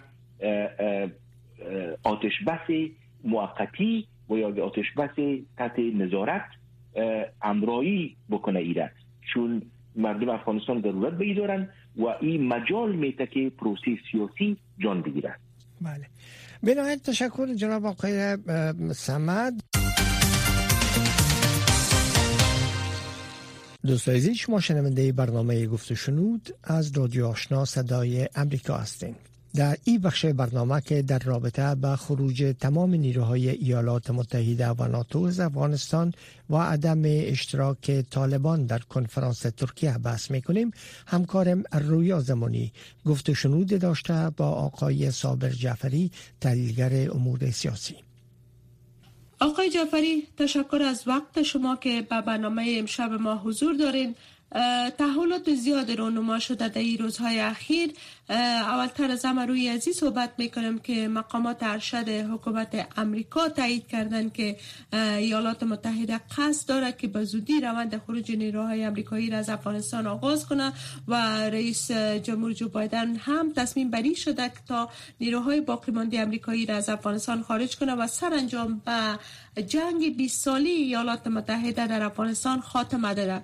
آتش 2.04 2.44
بس 2.48 2.90
موقتی 3.24 4.08
و 4.30 4.38
یا 4.38 4.66
آتش 4.66 4.86
بس 4.98 5.10
تحت 5.58 5.80
نظارت 5.80 6.46
امرایی 7.42 8.16
بکنه 8.30 8.60
ایره 8.60 8.92
چون 9.34 9.62
مردم 9.96 10.30
افغانستان 10.30 10.82
ضرورت 10.82 11.14
به 11.14 11.34
دارن 11.34 11.70
و 11.98 12.06
این 12.22 12.48
مجال 12.48 12.96
میته 12.96 13.28
که 13.28 13.52
پروسه 13.58 13.98
سیاسی 14.12 14.58
جان 14.80 15.02
بگیرد 15.02 15.40
بله. 15.82 16.06
بنابراین 16.64 17.00
تشکر 17.00 17.54
جناب 17.54 17.86
آقای 17.86 18.38
سمد. 18.94 19.54
دوست 23.86 24.10
عزیز 24.10 24.36
شما 24.36 24.60
شنونده 24.60 25.12
برنامه 25.12 25.68
گفت 25.68 25.94
شنود 25.94 26.50
از 26.64 26.98
رادیو 26.98 27.26
آشنا 27.26 27.66
صدای 27.66 28.28
امریکا 28.36 28.78
هستین. 28.78 29.16
در 29.56 29.78
این 29.84 30.00
بخش 30.00 30.26
برنامه 30.26 30.82
که 30.82 31.02
در 31.02 31.20
رابطه 31.20 31.76
با 31.76 31.96
خروج 31.96 32.56
تمام 32.60 32.96
نیروهای 32.96 33.50
ایالات 33.50 34.10
متحده 34.10 34.68
و 34.70 34.88
ناتو 34.88 35.20
از 35.20 35.40
افغانستان 35.40 36.14
و 36.50 36.56
عدم 36.56 37.02
اشتراک 37.06 37.92
طالبان 38.10 38.66
در 38.66 38.80
کنفرانس 38.80 39.40
ترکیه 39.40 39.98
بحث 39.98 40.32
می‌کنیم 40.32 40.72
همکارم 41.08 41.64
رویا 41.74 42.20
زمانی 42.20 42.72
گفت 43.06 43.34
شنود 43.34 43.80
داشته 43.80 44.30
با 44.38 44.46
آقای 44.46 45.12
صابر 45.12 45.50
جعفری 45.50 46.12
تحلیلگر 46.42 47.12
امور 47.12 47.52
سیاسی. 47.52 47.96
آقای 49.40 49.70
جعفری 49.70 50.24
تشکر 50.38 50.82
از 50.82 51.08
وقت 51.08 51.44
شما 51.44 51.76
که 51.76 52.02
به 52.02 52.22
برنامه 52.22 52.76
امشب 52.80 53.12
ما 53.12 53.36
حضور 53.36 53.76
دارین. 53.76 54.16
تحولات 54.98 55.54
زیاد 55.56 55.92
رونما 55.92 56.40
شده 56.40 56.68
در 56.70 56.82
این 56.82 56.98
روزهای 56.98 57.40
اخیر. 57.40 57.92
اولتر 58.30 59.12
از 59.12 59.26
همه 59.26 59.46
روی 59.46 59.70
ازی 59.70 59.94
صحبت 59.94 60.32
می‌کنم 60.38 60.80
که 60.80 61.08
مقامات 61.08 61.64
ارشد 61.64 62.10
حکومت 62.10 62.88
امریکا 62.98 63.50
تایید 63.50 63.88
کردن 63.88 64.30
که 64.30 64.58
ایالات 64.94 65.64
متحده 65.64 66.20
قصد 66.38 66.68
داره 66.68 66.92
که 66.92 67.08
به 67.08 67.24
زودی 67.24 67.62
روند 67.62 67.98
خروج 67.98 68.32
نیروهای 68.32 68.84
امریکایی 68.84 69.30
را 69.30 69.38
از 69.38 69.50
افغانستان 69.50 70.08
آغاز 70.08 70.46
کنه 70.46 70.74
و 71.08 71.16
رئیس 71.50 71.92
جمهور 71.92 72.54
جو 72.54 72.70
بایدن 72.70 73.16
هم 73.16 73.54
تصمیم 73.54 73.92
بری 73.92 74.16
شده 74.16 74.50
که 74.50 74.60
تا 74.68 74.90
نیروهای 75.20 75.62
باقی 75.62 75.92
مانده 75.92 76.20
امریکایی 76.20 76.66
را 76.66 76.76
از 76.76 76.90
افغانستان 76.90 77.44
خارج 77.44 77.78
کنه 77.78 77.94
و 77.94 78.08
سرانجام 78.08 78.82
به 78.86 79.64
جنگ 79.64 80.18
20 80.18 80.44
سالی 80.44 80.70
ایالات 80.70 81.28
متحده 81.28 81.88
در 81.88 82.04
افغانستان 82.04 82.62
خاتمه 82.62 83.14
داره 83.14 83.42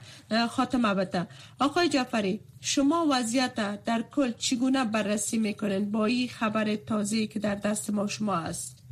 خاتمه 0.47 0.93
بده. 0.93 1.27
آقای 1.59 1.89
جعفری 1.89 2.39
شما 2.61 3.07
وضعیت 3.11 3.83
در 3.83 4.03
کل 4.11 4.31
چگونه 4.31 4.85
بررسی 4.85 5.37
می‌کنین؟ 5.37 5.91
با 5.91 6.05
این 6.05 6.27
خبر 6.27 6.75
تازه 6.75 7.27
که 7.27 7.39
در 7.39 7.55
دست 7.55 7.89
ما 7.89 8.07
شما 8.07 8.33
است. 8.35 8.83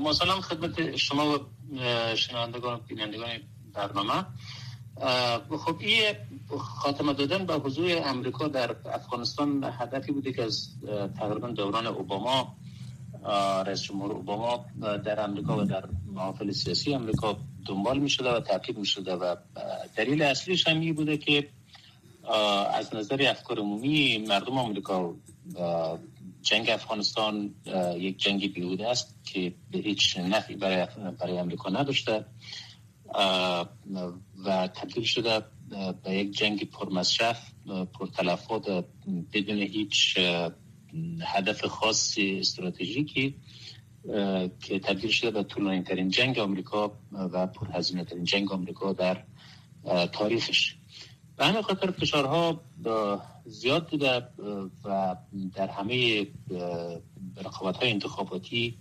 ما 0.00 0.12
سلام 0.12 0.40
خدمت 0.40 0.96
شما 0.96 1.38
و 1.38 1.38
شنوندگان 2.16 2.78
و 2.78 2.82
بینندگان 2.88 3.28
برنامه. 3.74 4.24
خب 5.58 5.76
این 5.80 6.14
خاتمه 6.58 7.12
دادن 7.12 7.46
به 7.46 7.54
حضور 7.54 8.02
امریکا 8.04 8.48
در 8.48 8.76
افغانستان 8.94 9.64
هدفی 9.78 10.12
بوده 10.12 10.32
که 10.32 10.42
از 10.42 10.68
تقریبا 11.18 11.48
دوران 11.48 11.86
اوباما 11.86 12.56
رئیس 13.66 13.82
جمهور 13.82 14.12
اوباما 14.12 14.64
در 14.80 15.20
امریکا 15.20 15.58
و 15.58 15.64
در 15.64 15.84
محافل 16.06 16.50
سیاسی 16.50 16.94
امریکا 16.94 17.36
دنبال 17.66 17.98
می 17.98 18.10
شده 18.10 18.30
و 18.30 18.40
تعقیب 18.40 18.78
می 18.78 18.86
شده 18.86 19.14
و 19.14 19.36
دلیل 19.96 20.22
اصلیش 20.22 20.68
هم 20.68 20.92
بوده 20.92 21.16
که 21.16 21.48
از 22.74 22.94
نظر 22.94 23.26
افکار 23.30 23.58
عمومی 23.58 24.18
مردم 24.18 24.58
آمریکا 24.58 25.14
جنگ 26.42 26.70
افغانستان 26.70 27.54
یک 27.96 28.18
جنگ 28.18 28.52
بیهوده 28.52 28.88
است 28.88 29.14
که 29.24 29.54
هیچ 29.72 30.18
نفعی 30.18 30.56
برای 30.56 30.86
برای 31.18 31.38
امریکا 31.38 31.70
نداشته. 31.70 32.24
و 34.44 34.68
تبدیل 34.74 35.04
شده 35.04 35.44
به 36.04 36.14
یک 36.14 36.32
جنگ 36.32 36.70
پرمصرف 36.70 37.52
پرتلفات 37.98 38.84
بدون 39.32 39.58
هیچ 39.58 40.18
هدف 41.22 41.64
خاص 41.64 42.14
استراتژیکی 42.18 43.36
که 44.60 44.78
تبدیل 44.82 45.10
شده 45.10 45.30
به 45.30 45.42
طولانی 45.42 45.82
ترین 45.82 46.08
جنگ 46.10 46.38
آمریکا 46.38 46.98
و 47.12 47.46
پرهزینه 47.46 48.04
ترین 48.04 48.24
جنگ 48.24 48.52
آمریکا 48.52 48.92
در 48.92 49.24
تاریخش. 50.12 50.76
به 51.42 51.48
همین 51.48 51.62
خاطر 51.62 51.90
فشارها 51.90 52.60
زیاد 53.44 53.88
بوده 53.88 54.28
و 54.84 55.16
در 55.54 55.68
همه 55.68 56.26
رقابت 57.44 57.76
های 57.76 57.90
انتخاباتی 57.90 58.78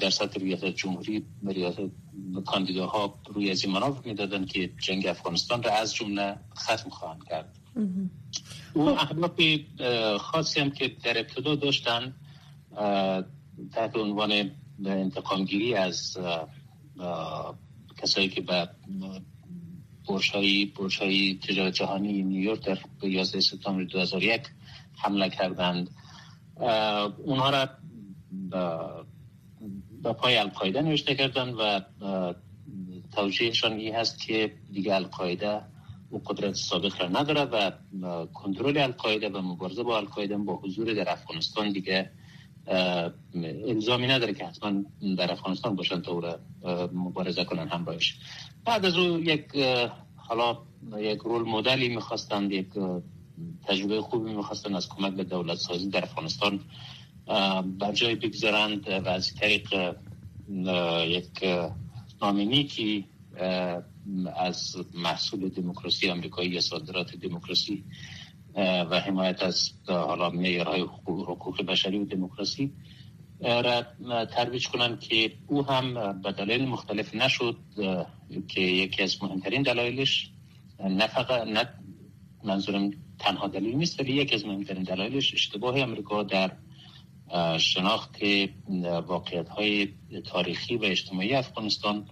در 0.00 0.10
سطح 0.10 0.40
ریاست 0.40 0.64
جمهوری 0.64 1.26
ریاست 1.46 1.80
کاندیداها 2.46 3.18
روی 3.34 3.50
از 3.50 3.64
این 3.64 3.74
منافق 3.74 4.06
می‌دادن 4.06 4.44
که 4.46 4.70
جنگ 4.78 5.06
افغانستان 5.06 5.62
را 5.62 5.72
از 5.72 5.94
جمله 5.94 6.36
ختم 6.58 6.90
خواهند 6.90 7.24
کرد 7.28 7.58
اون 8.74 8.96
خب. 8.96 9.02
اهداف 9.02 9.40
خاصی 10.20 10.60
هم 10.60 10.70
که 10.70 10.88
در 10.88 11.18
ابتدا 11.18 11.54
داشتن 11.54 12.14
تحت 13.72 13.96
عنوان 13.96 14.50
انتقامگیری 14.84 15.74
از 15.74 16.18
کسایی 18.02 18.28
که 18.28 18.40
به 18.40 18.68
برشایی 20.10 20.66
برشایی 20.66 21.38
تجارت 21.48 21.72
جهانی 21.72 22.22
نیویورک 22.22 22.64
در 22.64 22.78
11 23.02 23.40
سپتامبر 23.40 23.84
2001 23.84 24.42
حمله 24.96 25.28
کردند. 25.28 25.90
اونها 27.24 27.50
را 27.50 27.68
به 30.02 30.12
پای 30.12 30.36
القاعده 30.36 30.82
نوشته 30.82 31.14
کردن 31.14 31.48
و 31.48 31.80
توجیهشان 33.12 33.72
این 33.72 33.94
هست 33.94 34.20
که 34.20 34.52
دیگه 34.72 34.94
القاعده 34.94 35.60
و 36.12 36.18
قدرت 36.26 36.54
سابق 36.54 37.00
را 37.00 37.08
نداره 37.08 37.40
و 37.44 37.70
کنترل 38.26 38.78
القاعده 38.78 39.28
و 39.28 39.42
مبارزه 39.42 39.82
با 39.82 39.96
القاعده 39.96 40.36
با 40.36 40.56
حضور 40.56 40.94
در 40.94 41.12
افغانستان 41.12 41.72
دیگه 41.72 42.10
الزامی 43.68 44.06
نداره 44.06 44.34
که 44.34 44.46
حتما 44.46 44.82
در 45.18 45.32
افغانستان 45.32 45.76
باشن 45.76 46.00
تا 46.00 46.12
او 46.12 46.20
را 46.20 46.40
مبارزه 46.92 47.44
کنن 47.44 47.68
همراهش 47.68 48.16
بعد 48.64 48.84
از 48.84 48.96
او 48.96 49.20
یک 49.20 49.44
حالا 50.16 50.58
یک 50.98 51.18
رول 51.18 51.48
مدلی 51.48 51.88
می‌خواستند 51.88 52.52
یک 52.52 52.66
تجربه 53.66 54.00
خوبی 54.00 54.34
می‌خواستن 54.34 54.74
از 54.74 54.88
کمک 54.88 55.12
به 55.12 55.24
دولت 55.24 55.58
سازی 55.58 55.88
در 55.88 56.02
افغانستان 56.02 56.60
بر 57.78 57.92
جای 57.92 58.14
بگذارند 58.14 58.88
و 58.88 59.08
از 59.08 59.34
طریق 59.34 59.94
یک 61.06 61.44
نامینی 62.22 62.64
که 62.64 63.04
از 64.36 64.76
محصول 64.94 65.48
دموکراسی 65.48 66.10
آمریکایی 66.10 66.50
یا 66.50 66.60
صادرات 66.60 67.16
دموکراسی 67.16 67.84
و 68.54 69.00
حمایت 69.00 69.42
از 69.42 69.72
حالا 69.88 70.30
معیارهای 70.30 70.80
حقوق 70.80 71.62
بشری 71.62 71.98
و 71.98 72.04
دموکراسی. 72.04 72.72
را 73.40 73.84
ترویج 74.24 74.68
کنند 74.68 75.00
که 75.00 75.32
او 75.46 75.66
هم 75.66 76.20
به 76.22 76.32
دلایل 76.32 76.68
مختلف 76.68 77.14
نشد 77.14 77.56
که 78.48 78.60
یکی 78.60 79.02
از 79.02 79.22
مهمترین 79.22 79.62
دلایلش 79.62 80.30
نه 80.80 81.06
فقط 81.06 81.46
نه 81.46 81.68
منظورم 82.44 82.90
تنها 83.18 83.48
دلیل 83.48 83.76
نیست 83.76 84.00
ولی 84.00 84.12
یکی 84.12 84.34
از 84.34 84.46
مهمترین 84.46 84.82
دلایلش 84.82 85.34
اشتباه 85.34 85.80
امریکا 85.80 86.22
در 86.22 86.52
شناخت 87.58 88.16
واقعیت 89.06 89.48
های 89.48 89.88
تاریخی 90.26 90.76
و 90.76 90.84
اجتماعی 90.84 91.34
افغانستان 91.34 92.06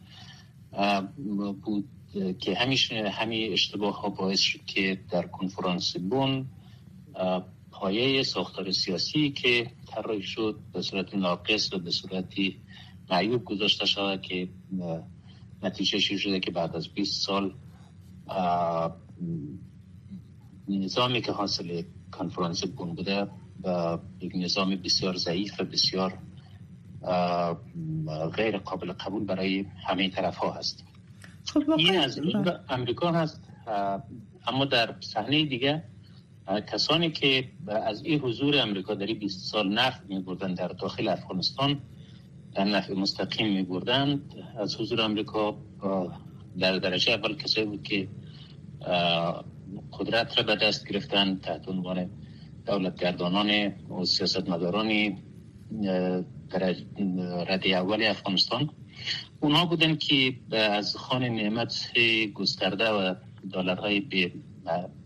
بود. 1.62 1.88
که 2.38 2.54
همیشه 2.54 3.10
همین 3.10 3.52
اشتباه 3.52 4.00
ها 4.00 4.08
باعث 4.08 4.40
شد 4.40 4.64
که 4.66 5.00
در 5.10 5.26
کنفرانس 5.26 5.96
بون 5.96 6.46
پایه 7.70 8.22
ساختار 8.22 8.70
سیاسی 8.70 9.30
که 9.30 9.70
طراحی 9.86 10.22
شد 10.22 10.58
به 10.72 10.82
صورت 10.82 11.14
ناقص 11.14 11.72
و 11.72 11.78
به 11.78 11.90
صورت 11.90 12.34
معیوب 13.10 13.44
گذاشته 13.44 13.86
شده 13.86 14.18
که 14.18 14.48
نتیجه 15.62 15.98
شده 15.98 16.40
که 16.40 16.50
بعد 16.50 16.76
از 16.76 16.88
20 16.88 17.26
سال 17.26 17.54
نظامی 20.68 21.22
که 21.22 21.32
حاصل 21.32 21.82
کنفرانس 22.12 22.64
بون 22.64 22.94
بوده 22.94 23.28
و 23.64 23.98
یک 24.20 24.32
نظام 24.34 24.76
بسیار 24.76 25.16
ضعیف 25.16 25.60
و 25.60 25.64
بسیار 25.64 26.18
غیر 28.36 28.58
قابل 28.58 28.92
قبول 28.92 29.24
برای 29.24 29.66
همه 29.88 30.08
طرف 30.10 30.36
ها 30.36 30.52
هست. 30.52 30.87
خب 31.52 31.70
این 31.70 31.98
از 31.98 32.20
بله. 32.20 32.60
امریکا 32.68 33.12
هست 33.12 33.40
اما 34.46 34.64
در 34.64 34.94
صحنه 35.00 35.44
دیگه 35.44 35.84
کسانی 36.72 37.10
که 37.10 37.48
از 37.66 38.04
این 38.04 38.20
حضور 38.20 38.58
امریکا 38.58 38.94
در 38.94 39.06
20 39.06 39.50
سال 39.50 39.72
نفت 39.72 40.00
می 40.08 40.20
بردن 40.20 40.54
در 40.54 40.68
داخل 40.68 41.08
افغانستان 41.08 41.80
در 42.54 42.64
نفع 42.64 42.94
مستقیم 42.94 43.52
می 43.52 43.62
بردن 43.62 44.20
از 44.58 44.80
حضور 44.80 45.00
امریکا 45.00 45.56
در 46.58 46.78
درجه 46.78 47.12
اول 47.12 47.36
کسایی 47.36 47.66
بود 47.66 47.82
که 47.82 48.08
قدرت 49.92 50.38
را 50.38 50.44
به 50.44 50.56
دست 50.56 50.88
گرفتن 50.88 51.36
تحت 51.36 51.68
عنوان 51.68 52.10
دولتگردانان 52.66 53.72
و 53.90 54.04
سیاستمداران 54.04 55.18
رده 57.48 57.68
اول 57.68 58.02
افغانستان. 58.02 58.70
اونها 59.40 59.66
بودن 59.66 59.96
که 59.96 60.34
از 60.52 60.96
خان 60.96 61.22
نعمت 61.22 61.92
گسترده 62.34 62.90
و 62.90 63.14
دلارهای 63.52 64.00
به 64.00 64.32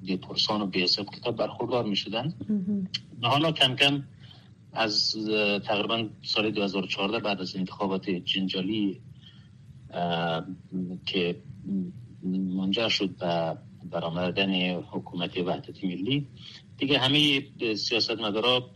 بی 0.03 0.17
پرسان 0.17 0.63
و 0.63 0.67
بی 0.67 0.83
حساب 0.83 1.07
کتاب 1.07 1.37
برخوردار 1.37 1.85
می 1.85 1.97
شدن 1.97 2.35
حالا 3.23 3.53
کم 3.53 3.77
کم 3.77 4.03
از 4.73 5.17
تقریبا 5.65 6.09
سال 6.23 6.51
2014 6.51 7.19
بعد 7.19 7.41
از 7.41 7.57
انتخابات 7.57 8.11
جنجالی 8.11 9.01
که 11.07 11.37
منجر 12.57 12.89
شد 12.89 13.17
به 13.17 13.59
برآمدن 13.91 14.75
حکومت 14.75 15.37
وحدت 15.37 15.85
ملی 15.85 16.27
دیگه 16.83 16.99
همه 16.99 17.43
سیاست 17.75 18.21
مدارا 18.21 18.71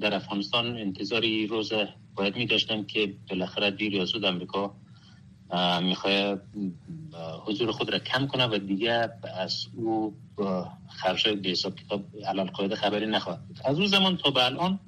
در 0.00 0.14
افغانستان 0.14 0.76
انتظاری 0.76 1.46
روز 1.46 1.72
باید 2.14 2.36
می 2.36 2.46
داشتن 2.46 2.84
که 2.84 3.14
بالاخره 3.30 3.70
دیر 3.70 3.94
یا 3.94 4.04
زود 4.04 4.24
امریکا 4.24 4.74
می‌خواد 5.82 6.42
حضور 7.46 7.72
خود 7.72 7.90
را 7.90 7.98
کم 7.98 8.26
کنه 8.26 8.46
و 8.46 8.58
دیگه 8.58 9.08
از 9.40 9.66
او 9.76 10.16
خرج 10.88 11.28
به 11.28 11.48
حساب 11.48 11.74
کتاب 11.74 12.04
علال 12.26 12.46
قاعده 12.46 12.76
خبری 12.76 13.06
نخواهد 13.06 13.40
از 13.64 13.78
اون 13.78 13.86
زمان 13.86 14.16
تا 14.16 14.30
به 14.30 14.44
الان 14.44 14.80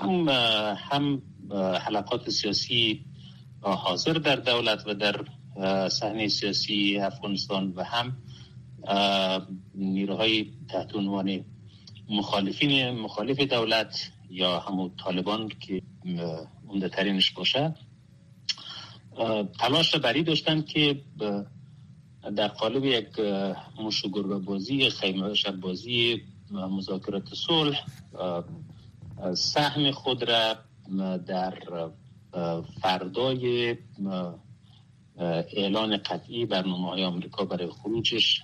هم 0.00 0.28
هم 0.76 1.22
حلقات 1.86 2.30
سیاسی 2.30 3.04
حاضر 3.60 4.12
در 4.12 4.36
دولت 4.36 4.86
و 4.86 4.94
در 4.94 5.24
صحنه 5.88 6.28
سیاسی 6.28 6.98
افغانستان 6.98 7.72
و 7.76 7.84
هم 7.84 8.16
نیروهای 9.74 10.52
تحت 10.68 10.94
عنوان 10.94 11.44
مخالفین 12.12 12.90
مخالف 12.90 13.40
دولت 13.40 14.10
یا 14.30 14.60
همون 14.60 14.90
طالبان 15.04 15.48
که 15.48 15.82
عمده 16.68 16.88
ترینش 16.88 17.30
باشه 17.30 17.74
تلاش 19.60 19.96
بری 19.96 20.22
داشتن 20.22 20.62
که 20.62 21.00
در 22.36 22.48
قالب 22.48 22.84
یک 22.84 23.06
مشگربه 23.82 24.38
بازی 24.38 24.90
خیمه 24.90 25.34
شب 25.34 25.56
بازی 25.56 26.22
مذاکرات 26.50 27.34
صلح 27.34 27.84
سهم 29.34 29.90
خود 29.90 30.30
را 30.30 30.54
در 31.16 31.58
فردای 32.80 33.76
اعلان 35.56 35.96
قطعی 35.96 36.46
برنامه 36.46 36.88
های 36.88 37.04
آمریکا 37.04 37.44
برای 37.44 37.68
خروجش 37.68 38.42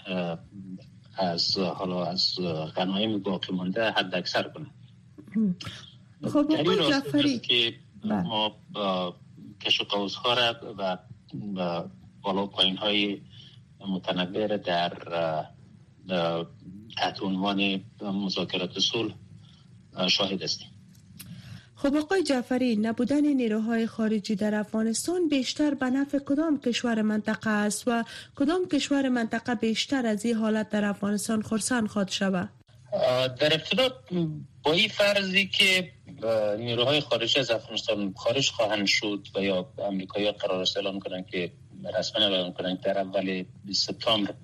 از 1.18 1.59
حالا 1.59 2.04
از 2.04 2.35
غنایم 2.76 3.18
باقی 3.18 3.52
مانده 3.52 3.90
حد 3.90 4.14
اکثر 4.14 4.42
کنه 4.42 4.66
خب 6.33 6.88
جعفری. 6.88 7.38
که 7.38 7.74
بله. 8.04 8.22
ما 8.22 8.57
کش 9.61 9.81
و 9.81 9.85
قوز 9.85 10.14
ها 10.14 10.54
و 11.59 11.85
بالا 12.22 12.46
پایین 12.46 12.76
های 12.76 13.20
متنوع 13.88 14.57
در 14.57 14.90
تحت 16.96 17.22
عنوان 17.22 17.85
مذاکرات 18.02 18.78
صلح 18.78 19.14
شاهد 20.09 20.42
هستیم. 20.42 20.68
خب 21.83 21.97
آقای 21.97 22.23
جعفری 22.23 22.77
نبودن 22.77 23.27
نیروهای 23.27 23.87
خارجی 23.87 24.35
در 24.37 24.55
افغانستان 24.55 25.29
بیشتر 25.29 25.75
به 25.75 25.87
نفع 25.87 26.19
کدام 26.19 26.61
کشور 26.61 27.03
منطقه 27.03 27.51
است 27.51 27.85
و 27.87 28.05
کدام 28.37 28.69
کشور 28.69 29.09
منطقه 29.09 29.55
بیشتر 29.55 30.07
از 30.07 30.25
این 30.25 30.35
حالت 30.35 30.69
در 30.69 30.85
افغانستان 30.85 31.43
خرسان 31.43 31.87
خود 31.87 32.09
شود؟ 32.09 32.49
در 33.41 33.55
ابتدا 33.55 33.88
با 34.62 34.73
این 34.73 34.88
فرضی 34.88 35.47
که 35.47 35.93
نیروهای 36.59 37.01
خارجی 37.01 37.41
از 37.41 37.51
افغانستان 37.51 38.14
خارج 38.17 38.51
خواهند 38.51 38.87
شد 38.87 39.27
و 39.35 39.43
یا 39.43 39.69
امریکایی 39.79 40.33
قرار 40.33 40.61
است 40.61 40.77
اعلام 40.77 41.01
کنند 41.01 41.27
که 41.27 41.53
رسما 41.99 42.23
اعلام 42.23 42.53
کنند 42.53 42.81
در 42.81 42.99
اول 42.99 43.45
سپتامبر 43.73 44.35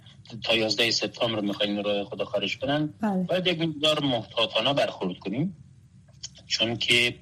تا 0.44 0.54
11 0.54 0.90
سپتامبر 0.90 1.40
می‌خوایم 1.40 1.72
نیروهای 1.72 2.04
خود 2.04 2.22
خارج 2.22 2.58
کنند. 2.58 2.94
بله. 3.00 3.22
باید 3.22 3.46
یک 3.46 3.60
مقدار 3.60 4.00
محتاطانه 4.00 4.74
برخورد 4.74 5.18
کنیم. 5.18 5.63
چون 6.46 6.76
که 6.76 7.14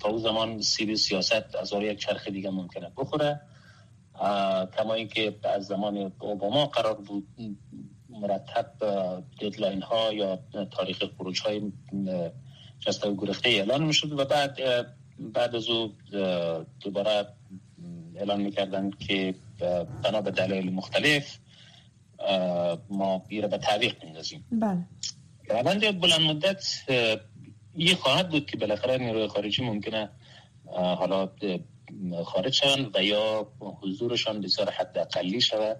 تا 0.00 0.08
او 0.08 0.18
زمان 0.18 0.60
سیب 0.60 0.94
سیاست 0.94 1.56
از 1.60 1.72
یک 1.72 1.98
چرخ 1.98 2.28
دیگه 2.28 2.50
ممکنه 2.50 2.92
بخوره. 2.96 3.40
کما 4.78 4.94
اینکه 4.94 5.34
از 5.42 5.66
زمان 5.66 6.12
اوباما 6.20 6.66
قرار 6.66 6.94
بود 6.94 7.28
مرتب 8.08 8.72
ددلاین 9.40 9.82
ها 9.82 10.12
یا 10.12 10.38
تاریخ 10.70 11.04
خروج 11.18 11.40
های 11.40 11.72
جسته 12.80 13.14
گرفته 13.14 13.48
اعلان 13.48 13.84
می‌شد 13.84 14.12
و 14.12 14.24
بعد 14.24 14.58
بعد 15.18 15.56
از 15.56 15.68
او 15.68 15.92
دوباره 16.80 17.26
اعلان 18.16 18.40
می‌کردن 18.40 18.90
که 18.90 19.34
بنا 20.02 20.20
به 20.20 20.30
دلایل 20.30 20.72
مختلف 20.72 21.38
ما 22.90 23.18
بیره 23.18 23.48
به 23.48 23.58
تعویق 23.58 24.04
میندازیم 24.04 24.44
بله. 24.52 24.86
روند 25.48 26.00
بلند 26.00 26.20
مدت 26.20 26.64
یه 27.76 27.94
خواهد 27.94 28.30
بود 28.30 28.46
که 28.46 28.56
بالاخره 28.56 28.98
نیروی 28.98 29.28
خارجی 29.28 29.62
ممکنه 29.64 30.10
حالا 30.74 31.30
خارج 32.24 32.52
شوند 32.52 32.90
و 32.96 33.02
یا 33.02 33.52
حضورشان 33.60 34.40
بسیار 34.40 34.70
حد 34.70 34.98
اقلی 34.98 35.40
شود. 35.40 35.76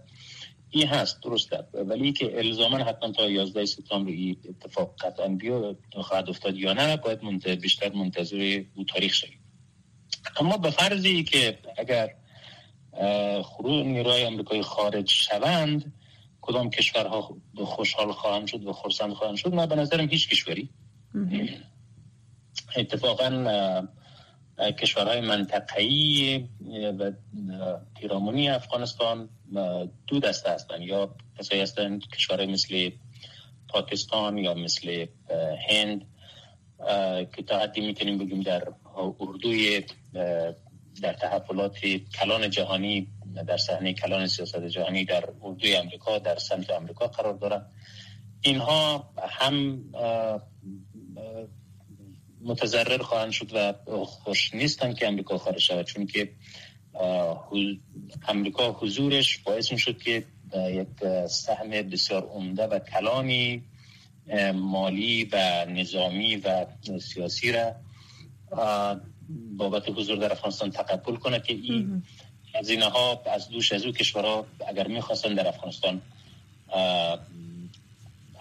این 0.71 0.87
هست 0.87 1.23
درسته. 1.23 1.65
ولی 1.75 2.13
که 2.13 2.39
الزاما 2.39 2.79
حتما 2.79 3.13
تا 3.13 3.31
11 3.31 3.65
سپتامبر 3.65 4.11
این 4.11 4.37
اتفاق 4.49 4.95
قطعا 5.01 5.29
بیا 5.29 5.77
خواهد 5.93 6.29
افتاد 6.29 6.57
یا 6.57 6.73
نه 6.73 6.97
باید 6.97 7.25
منتظر 7.25 7.55
بیشتر 7.55 7.93
منتظر 7.93 8.63
او 8.75 8.85
تاریخ 8.85 9.15
شویم. 9.15 9.39
اما 10.41 10.57
به 10.57 10.71
فرضی 10.71 11.23
که 11.23 11.59
اگر 11.79 12.15
خروج 13.43 13.87
نیروهای 13.87 14.25
امریکایی 14.25 14.63
خارج 14.63 15.11
شوند 15.11 15.93
کدام 16.41 16.71
کشورها 16.71 17.37
خوشحال 17.65 18.13
خواهند 18.13 18.47
شد 18.47 18.67
و 18.67 18.73
خرسند 18.73 19.13
خواهند 19.13 19.37
شد؟ 19.37 19.55
من 19.55 19.67
به 19.67 19.75
نظرم 19.77 20.09
هیچ 20.09 20.29
کشوری. 20.29 20.69
اتفاقا 22.77 23.89
کشورهای 24.79 25.21
منطقه‌ای 25.21 26.49
و 26.99 27.13
پیرامونی 28.01 28.49
افغانستان 28.49 29.29
دو 30.07 30.21
دسته 30.21 30.51
هستند 30.51 30.83
یا 30.83 31.15
کسایی 31.39 31.61
هستند 31.61 32.03
کشورهای 32.15 32.47
مثل 32.47 32.91
پاکستان 33.69 34.39
یا 34.39 34.55
مثل 34.55 35.07
هند 35.69 36.07
که 37.37 37.43
تا 37.43 37.59
حدی 37.59 37.81
می‌تونیم 37.81 38.19
بگیم 38.19 38.41
در 38.41 38.69
اردوی 39.21 39.85
در 41.03 41.13
تحولات 41.21 41.79
کلان 42.21 42.51
جهانی 42.51 43.09
در 43.47 43.57
صحنه 43.57 43.93
کلان 43.93 44.27
سیاست 44.27 44.67
جهانی 44.67 45.05
در 45.05 45.25
اردوی 45.43 45.77
امریکا 45.77 46.19
در 46.19 46.37
سمت 46.37 46.71
امریکا 46.71 47.07
قرار 47.07 47.35
دارند 47.35 47.71
اینها 48.41 49.11
هم 49.29 49.85
متضرر 52.45 53.03
خواهند 53.03 53.31
شد 53.31 53.51
و 53.55 53.75
خوش 54.05 54.55
نیستند 54.55 54.99
که 54.99 55.09
امریکا 55.09 55.39
خارج 55.39 55.59
شود 55.59 55.87
چون 55.87 56.07
که 56.07 56.33
امریکا 58.29 58.73
حضورش 58.73 59.39
باعث 59.39 59.73
می 59.73 59.79
شد 59.79 59.99
که 59.99 60.25
یک 60.55 60.87
سهم 61.27 61.71
بسیار 61.71 62.23
عمده 62.23 62.67
و 62.67 62.79
کلانی 62.79 63.63
مالی 64.55 65.25
و 65.33 65.65
نظامی 65.69 66.37
و 66.37 66.67
سیاسی 67.01 67.53
را 67.53 67.75
بابت 69.57 69.89
حضور 69.89 70.17
در 70.17 70.33
افغانستان 70.33 70.71
تقبل 70.71 71.17
کنه 71.17 71.41
که 71.41 71.53
این 71.53 72.03
هزینه 72.55 72.85
ها 72.85 73.23
از 73.35 73.49
دوش 73.49 73.73
از 73.73 73.85
او 73.85 73.93
کشورها 73.93 74.47
اگر 74.69 74.87
می‌خواستن 74.87 75.35
در 75.35 75.49
افغانستان 75.49 76.03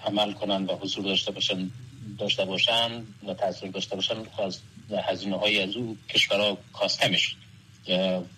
عمل 0.05 0.33
کنن 0.33 0.65
و 0.65 0.75
حضور 0.75 1.03
داشته 1.03 1.31
باشن 1.31 1.71
داشته 2.17 2.45
باشن 2.45 3.03
و 3.27 3.33
تاثیر 3.33 3.71
داشته 3.71 3.95
باشن 3.95 4.15
هزینه 5.07 5.37
های 5.37 5.61
از 5.61 5.75
او 5.75 5.97
کشورها 6.09 6.57
کاسته 6.73 7.07
می‌شد 7.07 7.35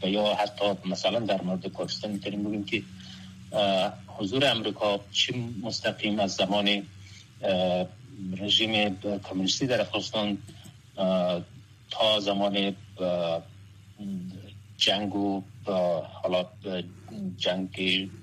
و 0.04 0.10
یا 0.10 0.36
حتی 0.36 0.66
مثلا 0.86 1.20
در 1.20 1.42
مورد 1.42 1.68
پاکستان 1.68 2.12
می‌تونیم 2.12 2.44
بگیم 2.44 2.66
که 2.66 2.84
حضور 4.08 4.46
امریکا 4.46 5.00
چه 5.12 5.34
مستقیم 5.64 6.20
از 6.20 6.32
زمان 6.32 6.88
رژیم 8.38 9.00
کمونیستی 9.30 9.68
در 9.68 9.82
افغانستان 9.82 10.38
تا 11.90 12.20
زمان 12.20 12.76
جنگ 14.78 15.16
و 15.16 15.42
حالا 16.24 16.46
جنگ 17.38 17.70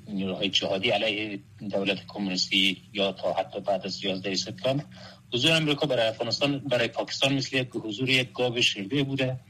نیروهای 0.09 0.49
جهادی 0.49 0.91
علیه 0.91 1.39
دولت 1.71 2.07
کمونیستی 2.09 2.83
یا 2.93 3.13
تا 3.13 3.33
حتی 3.33 3.61
بعد 3.61 3.87
از 3.87 4.05
11 4.05 4.35
سپتامبر 4.35 4.85
حضور 5.33 5.53
امریکا 5.53 5.87
برای 5.87 6.07
افغانستان 6.09 6.59
برای 6.59 6.89
پاکستان 6.89 7.35
مثل 7.35 7.57
یک 7.57 7.69
حضور 7.69 8.09
یک 8.09 8.33
گاو 8.33 8.61
شیرده 8.61 9.03
بوده 9.03 9.41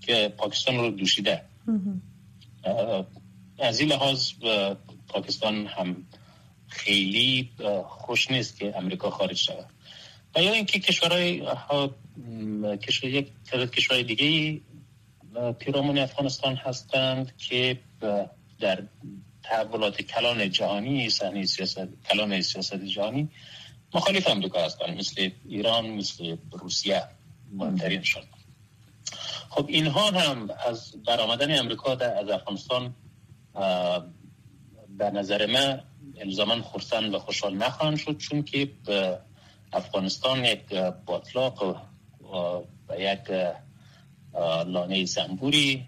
که 0.00 0.34
پاکستان 0.36 0.76
رو 0.76 0.90
دوشیده. 0.90 1.42
از 3.58 3.80
این 3.80 3.88
لحاظ 3.88 4.30
پاکستان 5.08 5.66
هم 5.66 5.96
خیلی 6.68 7.50
خوش 7.86 8.30
نیست 8.30 8.58
که 8.58 8.76
امریکا 8.76 9.10
خارج 9.10 9.36
شود. 9.36 9.66
و 10.36 10.42
یا 10.42 10.52
اینکه 10.52 10.78
کشورهای 10.78 11.42
کشور 12.82 13.10
یک 13.10 13.28
تعداد 13.50 13.70
کشورهای 13.70 14.04
دیگه 14.04 14.60
پیرامون 15.58 15.98
افغانستان 15.98 16.56
هستند 16.56 17.36
که 17.36 17.78
در 18.60 18.82
تحولات 19.42 20.02
کلان 20.02 20.50
جهانی 20.50 21.10
صحنه 21.10 21.46
سیاست 21.46 21.88
کلان 22.10 22.40
سیاست 22.40 22.84
جهانی 22.84 23.28
مخالف 23.94 24.28
امریکا 24.28 24.64
هستند 24.64 24.98
مثل 24.98 25.30
ایران 25.44 25.90
مثل 25.90 26.36
روسیه 26.52 27.02
شد 28.02 28.24
خب 29.50 29.66
اینها 29.68 30.10
هم 30.10 30.50
از 30.66 31.02
برآمدن 31.06 31.58
امریکا 31.58 31.92
از 31.92 32.28
افغانستان 32.28 32.94
به 34.98 35.10
نظر 35.10 35.46
من 35.46 35.80
الزاما 36.20 36.62
خرسند 36.62 37.14
و 37.14 37.18
خوشحال 37.18 37.54
نخواهند 37.54 37.96
شد 37.96 38.18
چون 38.18 38.42
که 38.42 38.70
افغانستان 39.72 40.44
یک 40.44 40.74
باطلاق 41.06 41.62
و 42.88 43.00
یک 43.00 43.54
لانه 44.66 45.04
زنبوری 45.04 45.86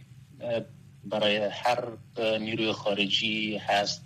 برای 1.04 1.36
هر 1.36 1.84
نیروی 2.18 2.72
خارجی 2.72 3.56
هست 3.56 4.02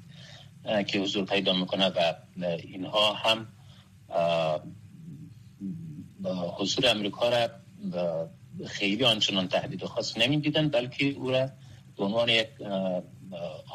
که 0.86 1.00
حضور 1.00 1.24
پیدا 1.24 1.52
می‌کنه 1.52 1.86
و 1.86 2.14
اینها 2.62 3.12
هم 3.12 3.46
حضور 6.58 6.86
امریکا 6.86 7.28
را 7.28 7.48
خیلی 8.66 9.04
آنچنان 9.04 9.48
تهدید 9.48 9.84
خاص 9.84 10.18
نمی‌دیدن 10.18 10.68
بلکه 10.68 11.04
او 11.06 11.30
را 11.30 11.50
به 11.96 12.04
عنوان 12.04 12.28
یک 12.28 12.48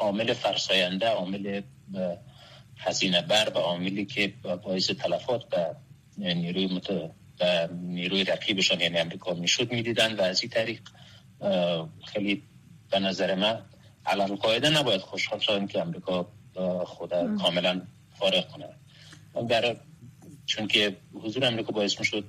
عامل 0.00 0.32
فرساینده 0.32 1.08
عامل 1.08 1.60
هزینه 2.76 3.22
بر 3.22 3.52
و 3.54 3.58
عاملی 3.58 4.04
که 4.04 4.34
باعث 4.62 4.90
تلفات 4.90 5.48
به 5.48 5.76
نیروی 6.18 6.66
مت... 6.66 6.90
و 7.40 7.68
نیروی 7.72 8.24
رقیبشان 8.24 8.80
یعنی 8.80 8.98
امریکا 8.98 9.34
می‌شد 9.34 9.72
می‌دیدن 9.72 10.16
و 10.16 10.22
از 10.22 10.42
این 10.42 10.50
طریق 10.50 10.80
خیلی 12.04 12.42
به 12.90 12.98
نظر 12.98 13.34
من 13.34 13.62
علال 14.06 14.36
قاعده 14.36 14.70
نباید 14.70 15.00
خوشحال 15.00 15.38
شدن 15.38 15.66
که 15.66 15.80
امریکا 15.80 16.28
خود 16.84 17.10
کاملا 17.10 17.82
فارغ 18.18 18.48
کنه. 18.48 18.68
در 19.48 19.76
چون 20.46 20.66
که 20.66 20.96
حضور 21.14 21.44
امریکا 21.44 21.72
باعث 21.72 21.98
می‌شد 22.00 22.24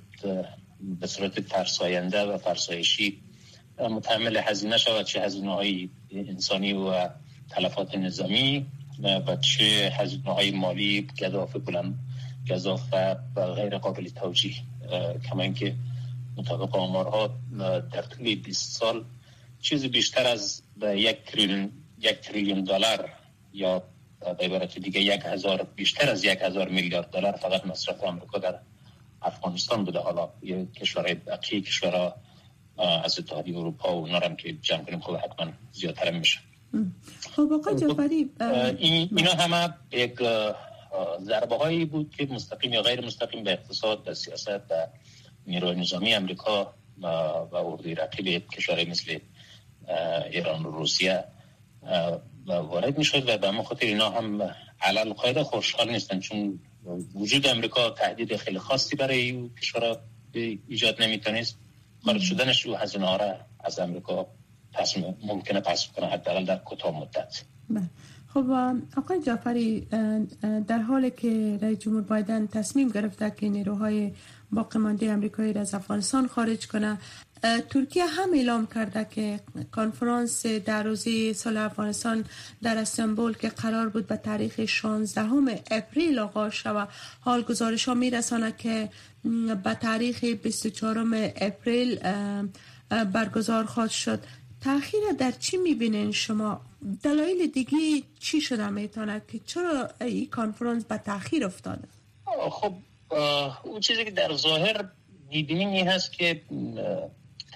به 1.00 1.06
صورت 1.06 1.40
فرساینده 1.40 2.22
و 2.22 2.38
فرسایشی 2.38 3.20
متحمل 3.78 4.36
هزینه 4.36 4.78
شود 4.78 5.06
چه 5.06 5.20
هزینه 5.20 5.54
های 5.54 5.88
انسانی 6.12 6.72
و 6.72 7.08
تلفات 7.50 7.94
نظامی 7.94 8.66
و 9.02 9.36
چه 9.36 9.92
هزینه 9.98 10.34
های 10.34 10.50
مالی 10.50 11.06
گذاف 11.22 11.56
بلند 11.56 11.98
گذاف 12.50 12.82
و 12.92 13.16
غیر 13.54 13.78
قابل 13.78 14.08
توجیه 14.08 14.54
کما 15.30 15.42
اینکه 15.42 15.74
مطابق 16.36 16.76
آمارها 16.76 17.30
در 17.92 18.02
طول 18.02 18.34
20 18.34 18.78
سال 18.78 19.04
چیزی 19.60 19.88
بیشتر 19.88 20.26
از 20.26 20.62
یک 20.82 21.22
تریلیون 21.24 21.72
یک 21.98 22.20
تریلیون 22.20 22.64
دلار 22.64 23.08
یا 23.52 23.82
به 24.20 24.44
عبارت 24.44 24.78
دیگه 24.78 25.00
یک 25.00 25.20
هزار 25.24 25.66
بیشتر 25.76 26.10
از 26.10 26.24
یک 26.24 26.38
هزار 26.42 26.68
میلیارد 26.68 27.10
دلار 27.10 27.32
فقط 27.32 27.66
مصرف 27.66 28.04
آمریکا 28.04 28.38
در 28.38 28.58
افغانستان 29.22 29.84
بوده. 29.84 29.98
حالا 29.98 30.28
یه 30.42 30.66
کشورهای 30.66 31.14
بقیه 31.14 31.60
کشورها 31.60 32.14
از 33.04 33.18
اتحادیه 33.18 33.58
اروپا 33.58 33.94
و 33.94 33.98
اونا 33.98 34.34
که 34.34 34.52
جمع 34.52 34.84
کنیم 34.84 35.00
خب 35.00 35.16
حتما 35.16 35.52
زیادتر 35.72 36.10
میشه. 36.10 36.40
خب 37.36 37.52
آقای 37.52 37.74
خب، 37.74 37.80
جعفری 37.80 38.30
اینا 38.78 39.30
همه 39.30 39.74
یک 39.90 40.18
ضربه 41.20 41.56
هایی 41.56 41.84
بود 41.84 42.14
که 42.16 42.26
مستقیم 42.26 42.72
یا 42.72 42.82
غیر 42.82 43.06
مستقیم 43.06 43.44
به 43.44 43.52
اقتصاد 43.52 44.04
به 44.04 44.14
سیاست 44.14 44.48
و 44.70 44.86
نیروی 45.46 45.80
نظامی 45.80 46.14
امریکا 46.14 46.74
و 47.02 47.56
اردوی 47.56 47.94
رقیب 47.94 48.48
کشورهای 48.48 48.84
مثل 48.84 49.18
ایران 50.30 50.66
و 50.66 50.70
روسیه 50.70 51.24
وارد 52.50 52.98
می 52.98 53.04
شد 53.04 53.28
و 53.28 53.38
به 53.38 53.50
ما 53.50 53.62
خاطر 53.62 53.86
اینا 53.86 54.10
هم 54.10 54.54
علال 54.80 55.12
قاعده 55.12 55.42
خوشحال 55.42 55.90
نیستن 55.90 56.20
چون 56.20 56.60
وجود 57.14 57.46
امریکا 57.46 57.90
تهدید 57.90 58.36
خیلی 58.36 58.58
خاصی 58.58 58.96
برای 58.96 59.50
کشورها 59.60 59.96
ایجاد 60.68 61.02
نمی‌تونست. 61.02 61.58
خارج 62.04 62.20
شدنش 62.20 62.66
رو 62.66 62.74
هزینه 62.74 63.16
را 63.16 63.34
از 63.60 63.78
امریکا 63.78 64.26
پس 64.72 64.94
ممکنه 65.22 65.60
پس 65.60 65.88
کنه 65.96 66.06
حداقل 66.06 66.44
در 66.44 66.56
کوتاه 66.56 67.00
مدت. 67.00 67.42
بله. 67.70 67.82
خب 68.34 68.50
آقای 68.96 69.22
جعفری 69.22 69.80
در 70.66 70.78
حالی 70.78 71.10
که 71.10 71.58
رئیس 71.62 71.78
جمهور 71.78 72.02
بایدن 72.02 72.46
تصمیم 72.46 72.88
گرفته 72.88 73.30
که 73.30 73.48
نیروهای 73.48 74.12
باقی 74.52 74.78
مانده 74.78 75.10
امریکایی 75.10 75.52
را 75.52 75.60
از 75.60 75.74
افغانستان 75.74 76.26
خارج 76.26 76.66
کنه 76.66 76.98
ترکیه 77.42 78.06
هم 78.06 78.34
اعلام 78.34 78.66
کرده 78.66 79.06
که 79.10 79.40
کنفرانس 79.74 80.46
در 80.46 80.82
روزی 80.82 81.34
سال 81.34 81.56
افغانستان 81.56 82.24
در 82.62 82.78
استانبول 82.78 83.36
که 83.36 83.48
قرار 83.48 83.88
بود 83.88 84.06
به 84.06 84.16
تاریخ 84.16 84.64
16 84.64 85.22
اپریل 85.70 86.18
آغاز 86.18 86.52
شود 86.52 86.88
حال 87.20 87.42
گزارش 87.42 87.88
ها 87.88 87.94
میرسانه 87.94 88.52
که 88.58 88.88
به 89.64 89.74
تاریخ 89.74 90.24
24 90.24 90.98
اپریل 91.36 92.00
برگزار 92.88 93.64
خواهد 93.64 93.90
شد. 93.90 94.20
تاخیر 94.64 95.00
در 95.18 95.30
چی 95.30 95.56
می‌بینین 95.56 96.12
شما؟ 96.12 96.60
دلایل 97.02 97.46
دیگه 97.46 97.78
چی 98.20 98.40
شده 98.40 98.68
می‌تونه 98.68 99.22
که 99.32 99.40
چرا 99.46 99.88
این 100.00 100.26
کانفرانس 100.26 100.84
به 100.84 100.96
تاخیر 100.96 101.44
افتاده؟ 101.44 101.88
خب 102.50 102.72
اون 103.64 103.80
چیزی 103.80 104.04
که 104.04 104.10
در 104.10 104.34
ظاهر 104.36 104.84
این 105.30 105.88
هست 105.88 106.12
که 106.12 106.42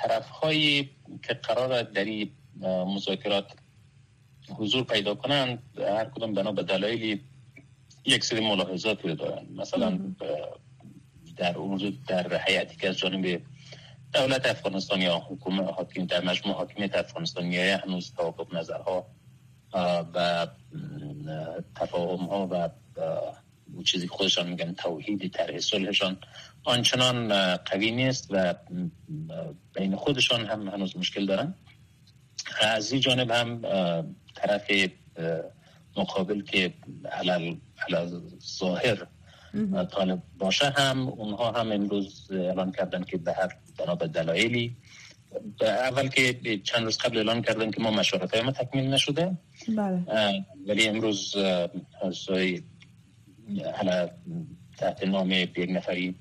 طرف 0.02 0.28
هایی 0.28 0.90
که 1.22 1.34
قرار 1.34 1.82
در 1.82 2.04
این 2.04 2.30
مذاکرات 2.86 3.52
حضور 4.56 4.84
پیدا 4.84 5.14
کنند 5.14 5.62
هر 5.78 6.04
کدام 6.04 6.34
بنا 6.34 6.52
به 6.52 6.62
دلایلی 6.62 7.20
یک 8.04 8.24
سری 8.24 8.40
ملاحظات 8.40 9.04
رو 9.04 9.14
دارن 9.14 9.46
مثلا 9.56 9.98
در 11.36 11.56
اون 11.56 11.98
در 12.08 12.36
حیاتی 12.36 12.76
که 12.76 12.88
از 12.88 12.98
جانب 12.98 13.40
دولت 14.14 14.46
افغانستان 14.46 15.02
یا 15.02 15.18
حکومت 15.18 15.68
حاکم 15.68 16.06
در 16.06 16.24
مجموع 16.24 16.56
حاکمیت 16.56 16.94
افغانستان 16.94 17.52
یا 17.52 17.78
هنوز 17.78 18.12
توافق 18.12 18.54
نظرها 18.54 19.06
و 20.14 20.46
تفاهم 21.74 22.24
ها 22.24 22.48
و 22.50 22.68
چیزی 23.84 24.08
خودشان 24.08 24.48
میگن 24.48 24.72
توحید 24.72 25.32
طرح 25.32 25.58
صلحشان 25.58 26.16
آنچنان 26.64 27.28
قوی 27.56 27.90
نیست 27.90 28.26
و 28.30 28.54
بین 29.74 29.96
خودشان 29.96 30.46
هم 30.46 30.68
هنوز 30.68 30.96
مشکل 30.96 31.26
دارن. 31.26 31.54
از 32.60 32.92
این 32.92 33.00
جانب 33.00 33.30
هم 33.30 33.62
طرف 34.34 34.70
مقابل 35.96 36.42
که 36.42 36.74
علل, 37.12 37.56
علل 37.88 38.20
ظاهر 38.58 39.06
طالب 39.90 40.22
باشه 40.38 40.70
هم 40.76 41.08
اونها 41.08 41.52
هم 41.52 41.72
امروز 41.72 42.28
اعلان 42.30 42.72
کردن 42.72 43.02
که 43.02 43.16
به 43.16 43.32
هر 43.32 43.56
بنا 43.78 43.94
به 43.94 44.08
دلایلی 44.08 44.76
اول 45.60 46.08
که 46.08 46.58
چند 46.64 46.84
روز 46.84 46.98
قبل 46.98 47.16
اعلان 47.16 47.42
کردن 47.42 47.70
که 47.70 47.80
ما 47.80 47.90
مشارت 47.90 48.36
ما 48.36 48.50
تکمیل 48.50 48.84
نشده. 48.84 49.38
بله. 49.76 50.02
ولی 50.66 50.88
امروز 50.88 51.34
حالا 53.76 54.10
تحت 54.78 55.04
نام 55.04 55.30
یک 55.30 55.66
نفری 55.68 56.14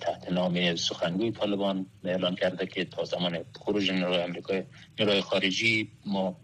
تحت 0.00 0.32
نام 0.32 0.76
سخنگوی 0.76 1.32
طالبان 1.32 1.86
اعلان 2.04 2.34
کرده 2.34 2.66
که 2.66 2.84
تا 2.84 3.04
زمان 3.04 3.44
خروج 3.60 3.90
نیروی 3.90 4.16
امریکای 4.16 4.62
نیروی 4.98 5.20
خارجی 5.20 5.92
ما 6.06 6.36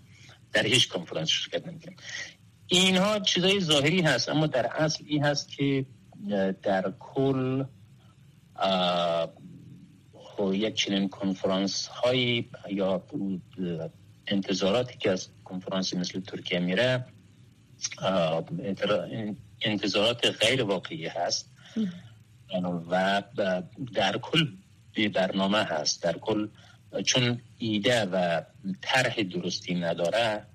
در 0.53 0.67
هیچ 0.67 0.89
کنفرانس 0.89 1.29
شرکت 1.29 1.67
نمی‌کنیم. 1.67 1.97
اینها 2.67 3.19
چیزای 3.19 3.61
ظاهری 3.61 4.01
هست 4.01 4.29
اما 4.29 4.47
در 4.47 4.67
اصل 4.67 5.05
این 5.07 5.25
هست 5.25 5.49
که 5.49 5.87
در 6.63 6.93
کل 6.99 7.65
خب 10.13 10.55
یک 10.55 10.75
چنین 10.75 11.09
کنفرانس 11.09 11.87
هایی 11.87 12.51
یا 12.69 13.03
انتظاراتی 14.27 14.99
که 14.99 15.11
از 15.11 15.29
کنفرانس 15.45 15.95
مثل 15.95 16.21
ترکیه 16.21 16.59
میره 16.59 17.05
انتظارات 19.61 20.27
غیر 20.27 20.63
واقعی 20.63 21.07
هست. 21.07 21.51
و 22.91 23.23
در 23.95 24.19
کل 24.19 24.47
بی 24.93 25.09
برنامه 25.09 25.59
هست. 25.59 26.03
در 26.03 26.19
کل 26.19 26.49
چون 27.05 27.41
ایده 27.59 28.05
و 28.05 28.43
طرح 28.83 29.23
درستی 29.23 29.75
نداره 29.75 30.47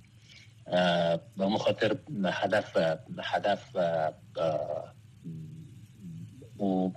و 1.38 1.50
مخاطر 1.50 1.96
هدف 2.26 2.78
هدف 3.24 3.76
و 3.76 4.12
او 6.58 6.94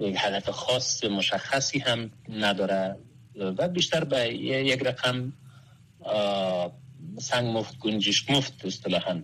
هدف 0.00 0.50
خاص 0.50 1.04
مشخصی 1.04 1.78
هم 1.78 2.10
نداره 2.28 2.96
و 3.36 3.68
بیشتر 3.68 4.04
به 4.04 4.34
یک 4.34 4.82
رقم 4.82 5.32
سنگ 7.18 7.56
مفت 7.56 7.78
گنجش 7.78 8.30
مفت 8.30 8.64
اصطلاحا 8.64 9.22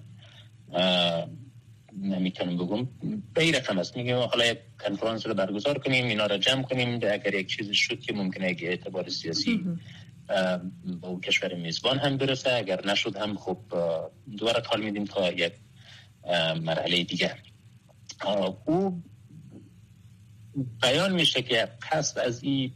نمی‌تونم 2.00 2.56
بگم. 2.56 2.88
به 3.34 3.42
این 3.42 3.54
رقم 3.54 3.78
است 3.78 3.96
میگم 3.96 4.16
حالا 4.16 4.46
یک 4.46 4.58
کنفرانس 4.88 5.26
رو 5.26 5.34
برگزار 5.34 5.78
کنیم 5.78 6.04
اینا 6.04 6.26
رو 6.26 6.38
جمع 6.38 6.62
کنیم. 6.62 6.94
اگر 6.94 7.34
یک 7.34 7.46
چیز 7.56 7.70
شد 7.72 8.00
که 8.00 8.12
ممکنه 8.12 8.50
یک 8.50 8.62
اعتبار 8.62 9.08
سیاسی 9.08 9.64
با 11.00 11.08
اون 11.08 11.20
کشور 11.20 11.54
میزبان 11.54 11.98
هم 11.98 12.16
برسه. 12.16 12.52
اگر 12.52 12.86
نشد 12.86 13.16
هم 13.16 13.36
خب 13.36 13.58
دوباره 14.38 14.62
حال 14.66 14.82
میدیم 14.82 15.04
تا 15.04 15.32
یک 15.32 15.52
مرحله 16.62 17.04
دیگر 17.04 17.38
او 18.64 19.02
بیان 20.82 21.12
میشه 21.12 21.42
که 21.42 21.68
قصد 21.92 22.18
از 22.18 22.42
این 22.42 22.72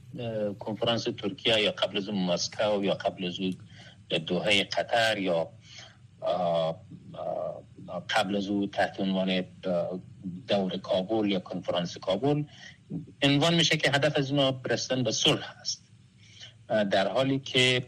کنفرانس 0.58 1.04
ترکیه 1.04 1.60
یا 1.60 1.70
قبل 1.70 1.96
از 1.96 2.08
مسکو 2.08 2.84
یا 2.84 2.94
قبل 2.94 3.26
از 3.26 3.34
دوحه 4.26 4.64
قطر 4.64 5.18
یا 5.18 5.50
قبل 8.16 8.36
از 8.36 8.46
او 8.46 8.66
تحت 8.66 9.00
عنوان 9.00 9.44
دور 10.48 10.76
کابل 10.76 11.30
یا 11.30 11.38
کنفرانس 11.38 11.98
کابل 11.98 12.44
عنوان 13.22 13.54
میشه 13.54 13.76
که 13.76 13.90
هدف 13.90 14.16
از 14.18 14.30
اینا 14.30 14.52
برستن 14.52 15.02
به 15.02 15.12
صلح 15.12 15.60
هست. 15.60 15.82
در 16.68 17.08
حالی 17.08 17.38
که 17.38 17.86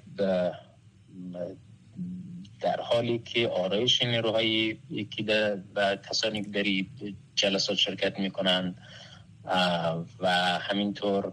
در 2.60 2.80
حالی 2.80 3.18
که 3.18 3.48
آرایش 3.48 4.02
نیروهای 4.02 4.78
یکی 4.90 5.22
و 5.74 5.96
کسانی 5.96 6.42
که 6.42 6.48
در 6.48 6.64
جلسات 7.34 7.76
شرکت 7.76 8.18
می‌کنند 8.18 8.78
و 10.18 10.28
همینطور 10.60 11.32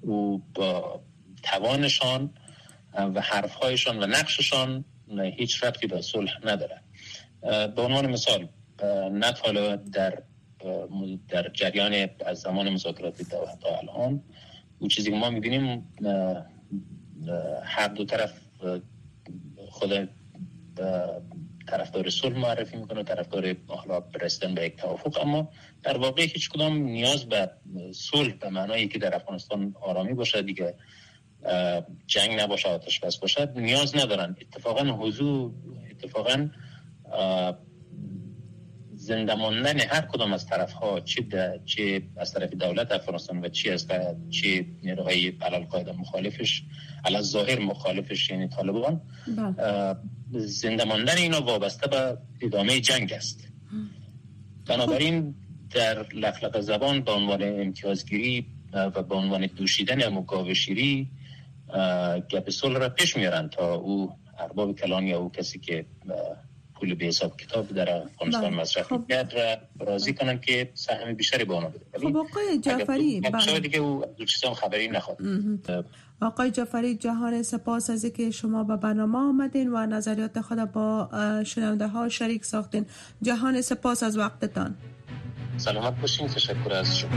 او 0.00 0.42
با 0.54 1.00
توانشان 1.42 2.30
و 2.94 3.20
حرفهایشان 3.20 4.02
و 4.02 4.06
نقششان 4.06 4.84
هیچ 5.36 5.64
ربطی 5.64 5.86
به 5.86 6.00
صلح 6.00 6.32
نداره. 6.44 6.80
به 7.76 7.82
عنوان 7.82 8.06
مثال 8.10 8.48
نه 9.12 9.32
در 9.92 10.22
در 11.28 11.48
جریان 11.48 12.08
از 12.26 12.40
زمان 12.40 12.68
مذاکرات 12.68 13.22
تا 13.22 13.78
الان 13.82 14.22
اون 14.78 14.88
چیزی 14.88 15.10
که 15.10 15.16
ما 15.16 15.30
می‌بینیم 15.30 15.88
هر 17.64 17.88
دو 17.88 18.04
طرف 18.04 18.40
خود 19.68 20.08
طرفدار 21.68 22.10
صلح 22.10 22.38
معرفی 22.38 22.76
می‌کنه 22.76 23.02
طرفدار 23.02 23.56
حالا 23.66 24.04
رسیدن 24.20 24.54
به 24.54 24.64
یک 24.64 24.76
توافق. 24.76 25.18
اما 25.20 25.50
در 25.82 25.98
واقع 25.98 26.22
هیچ 26.22 26.50
کدام 26.50 26.76
نیاز 26.76 27.24
به 27.24 27.50
صلح 27.94 28.32
به 28.32 28.48
معنایی 28.48 28.88
که 28.88 28.98
در 28.98 29.14
افغانستان 29.14 29.74
آرامی 29.80 30.14
باشه 30.14 30.42
دیگه 30.42 30.74
جنگ 32.06 32.40
نباشه 32.40 32.68
آتش 32.68 33.00
بس 33.00 33.16
باشد 33.16 33.52
نیاز 33.56 33.96
ندارن. 33.96 34.36
اتفاقا 34.40 34.84
حضور 34.84 35.52
اتفاقا 35.90 36.48
زنده 38.94 39.34
ماندن 39.34 39.80
هر 39.80 40.00
کدام 40.00 40.32
از 40.32 40.46
طرف 40.46 40.72
ها 40.72 41.00
چه, 41.00 41.22
چه 41.64 42.02
از 42.16 42.32
طرف 42.32 42.50
دولت 42.50 42.92
افغانستان 42.92 43.44
و 43.44 43.48
چه 43.48 43.72
از 43.72 43.86
چه 44.30 44.66
نیروهای 44.82 45.28
علال 45.40 45.64
قاعده 45.64 45.92
مخالفش 45.92 46.62
علا 47.04 47.22
ظاهر 47.22 47.58
مخالفش 47.58 48.30
یعنی 48.30 48.48
طالبان. 48.48 49.00
بله. 49.36 49.96
زنده 50.32 50.84
ماندن 50.84 51.16
اینا 51.16 51.40
وابسته 51.40 51.86
به 51.86 52.18
ادامه 52.40 52.80
جنگ 52.80 53.12
است. 53.12 53.48
بنابراین 54.66 55.34
در 55.70 56.06
لخلق 56.14 56.60
زبان 56.60 57.00
به 57.00 57.12
عنوان 57.12 57.42
امتیازگیری 57.42 58.46
و 58.72 59.02
به 59.02 59.14
عنوان 59.14 59.46
دوشیدن 59.46 60.08
مکاوشیری 60.08 61.10
گپ 62.30 62.50
صلح 62.50 62.78
را 62.78 62.88
پیش 62.88 63.16
میارن 63.16 63.48
تا 63.48 63.74
او 63.74 64.12
ارباب 64.38 64.78
کلان 64.78 65.06
یا 65.06 65.18
او 65.18 65.32
کسی 65.32 65.58
که 65.58 65.86
پول 66.80 66.94
به 66.94 67.04
حساب 67.04 67.36
کتاب 67.36 67.68
در 67.68 67.90
افغانستان 67.90 68.50
بله. 68.50 68.60
مصرف 68.60 68.86
خب. 68.86 69.04
کرد 69.08 69.34
را 69.34 69.86
راضی 69.86 70.14
کنن 70.14 70.40
که 70.40 70.70
سهم 70.74 71.12
بیشتری 71.12 71.44
به 71.44 71.54
آنها 71.54 71.68
بده 71.68 71.98
خب 71.98 72.16
آقای 72.16 72.58
جعفری 72.58 73.20
بله. 73.20 73.60
دیگه 73.60 73.78
او 73.78 74.04
چیزا 74.26 74.54
خبری 74.54 74.88
نخواد 74.88 75.18
آقای 76.20 76.50
جعفری 76.50 76.96
جهان 76.96 77.42
سپاس 77.42 77.90
از 77.90 78.06
که 78.06 78.30
شما 78.30 78.64
به 78.64 78.76
برنامه 78.76 79.18
آمدین 79.18 79.72
و 79.72 79.86
نظریات 79.86 80.40
خود 80.40 80.58
با 80.72 81.10
شنونده 81.46 81.88
ها 81.88 82.08
شریک 82.08 82.44
ساختین 82.44 82.86
جهان 83.22 83.60
سپاس 83.60 84.02
از 84.02 84.18
وقتتان 84.18 84.74
سلامت 85.56 86.00
باشین 86.00 86.28
تشکر 86.28 86.72
از 86.72 86.98
شما 86.98 87.10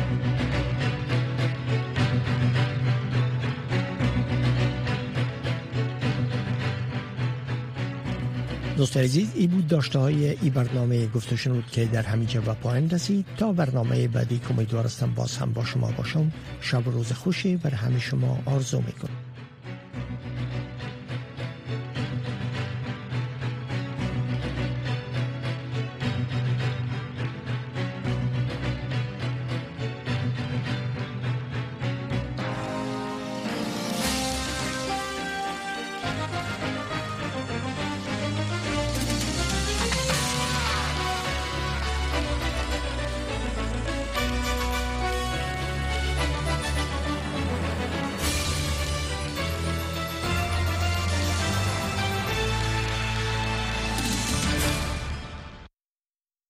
دوست 8.81 8.97
عزیز 8.97 9.31
ای 9.35 9.47
بود 9.47 9.67
داشته 9.67 9.99
های 9.99 10.29
ای 10.29 10.49
برنامه 10.49 11.07
گفته 11.07 11.35
شنود 11.35 11.63
که 11.71 11.85
در 11.85 12.01
همینجا 12.01 12.41
و 12.45 12.53
پایان 12.53 12.89
رسید. 12.89 13.25
تا 13.37 13.53
برنامه 13.53 14.07
بعدی 14.07 14.39
که 14.39 14.51
امیدوارستم 14.51 15.13
باز 15.13 15.37
هم 15.37 15.53
با 15.53 15.65
شما 15.65 15.91
باشم 15.91 16.31
شب 16.61 16.87
و 16.87 16.91
روز 16.91 17.11
خوشی 17.11 17.57
بر 17.57 17.69
همه 17.69 17.99
شما 17.99 18.39
آرزو 18.45 18.77
می‌کنم. 18.77 19.30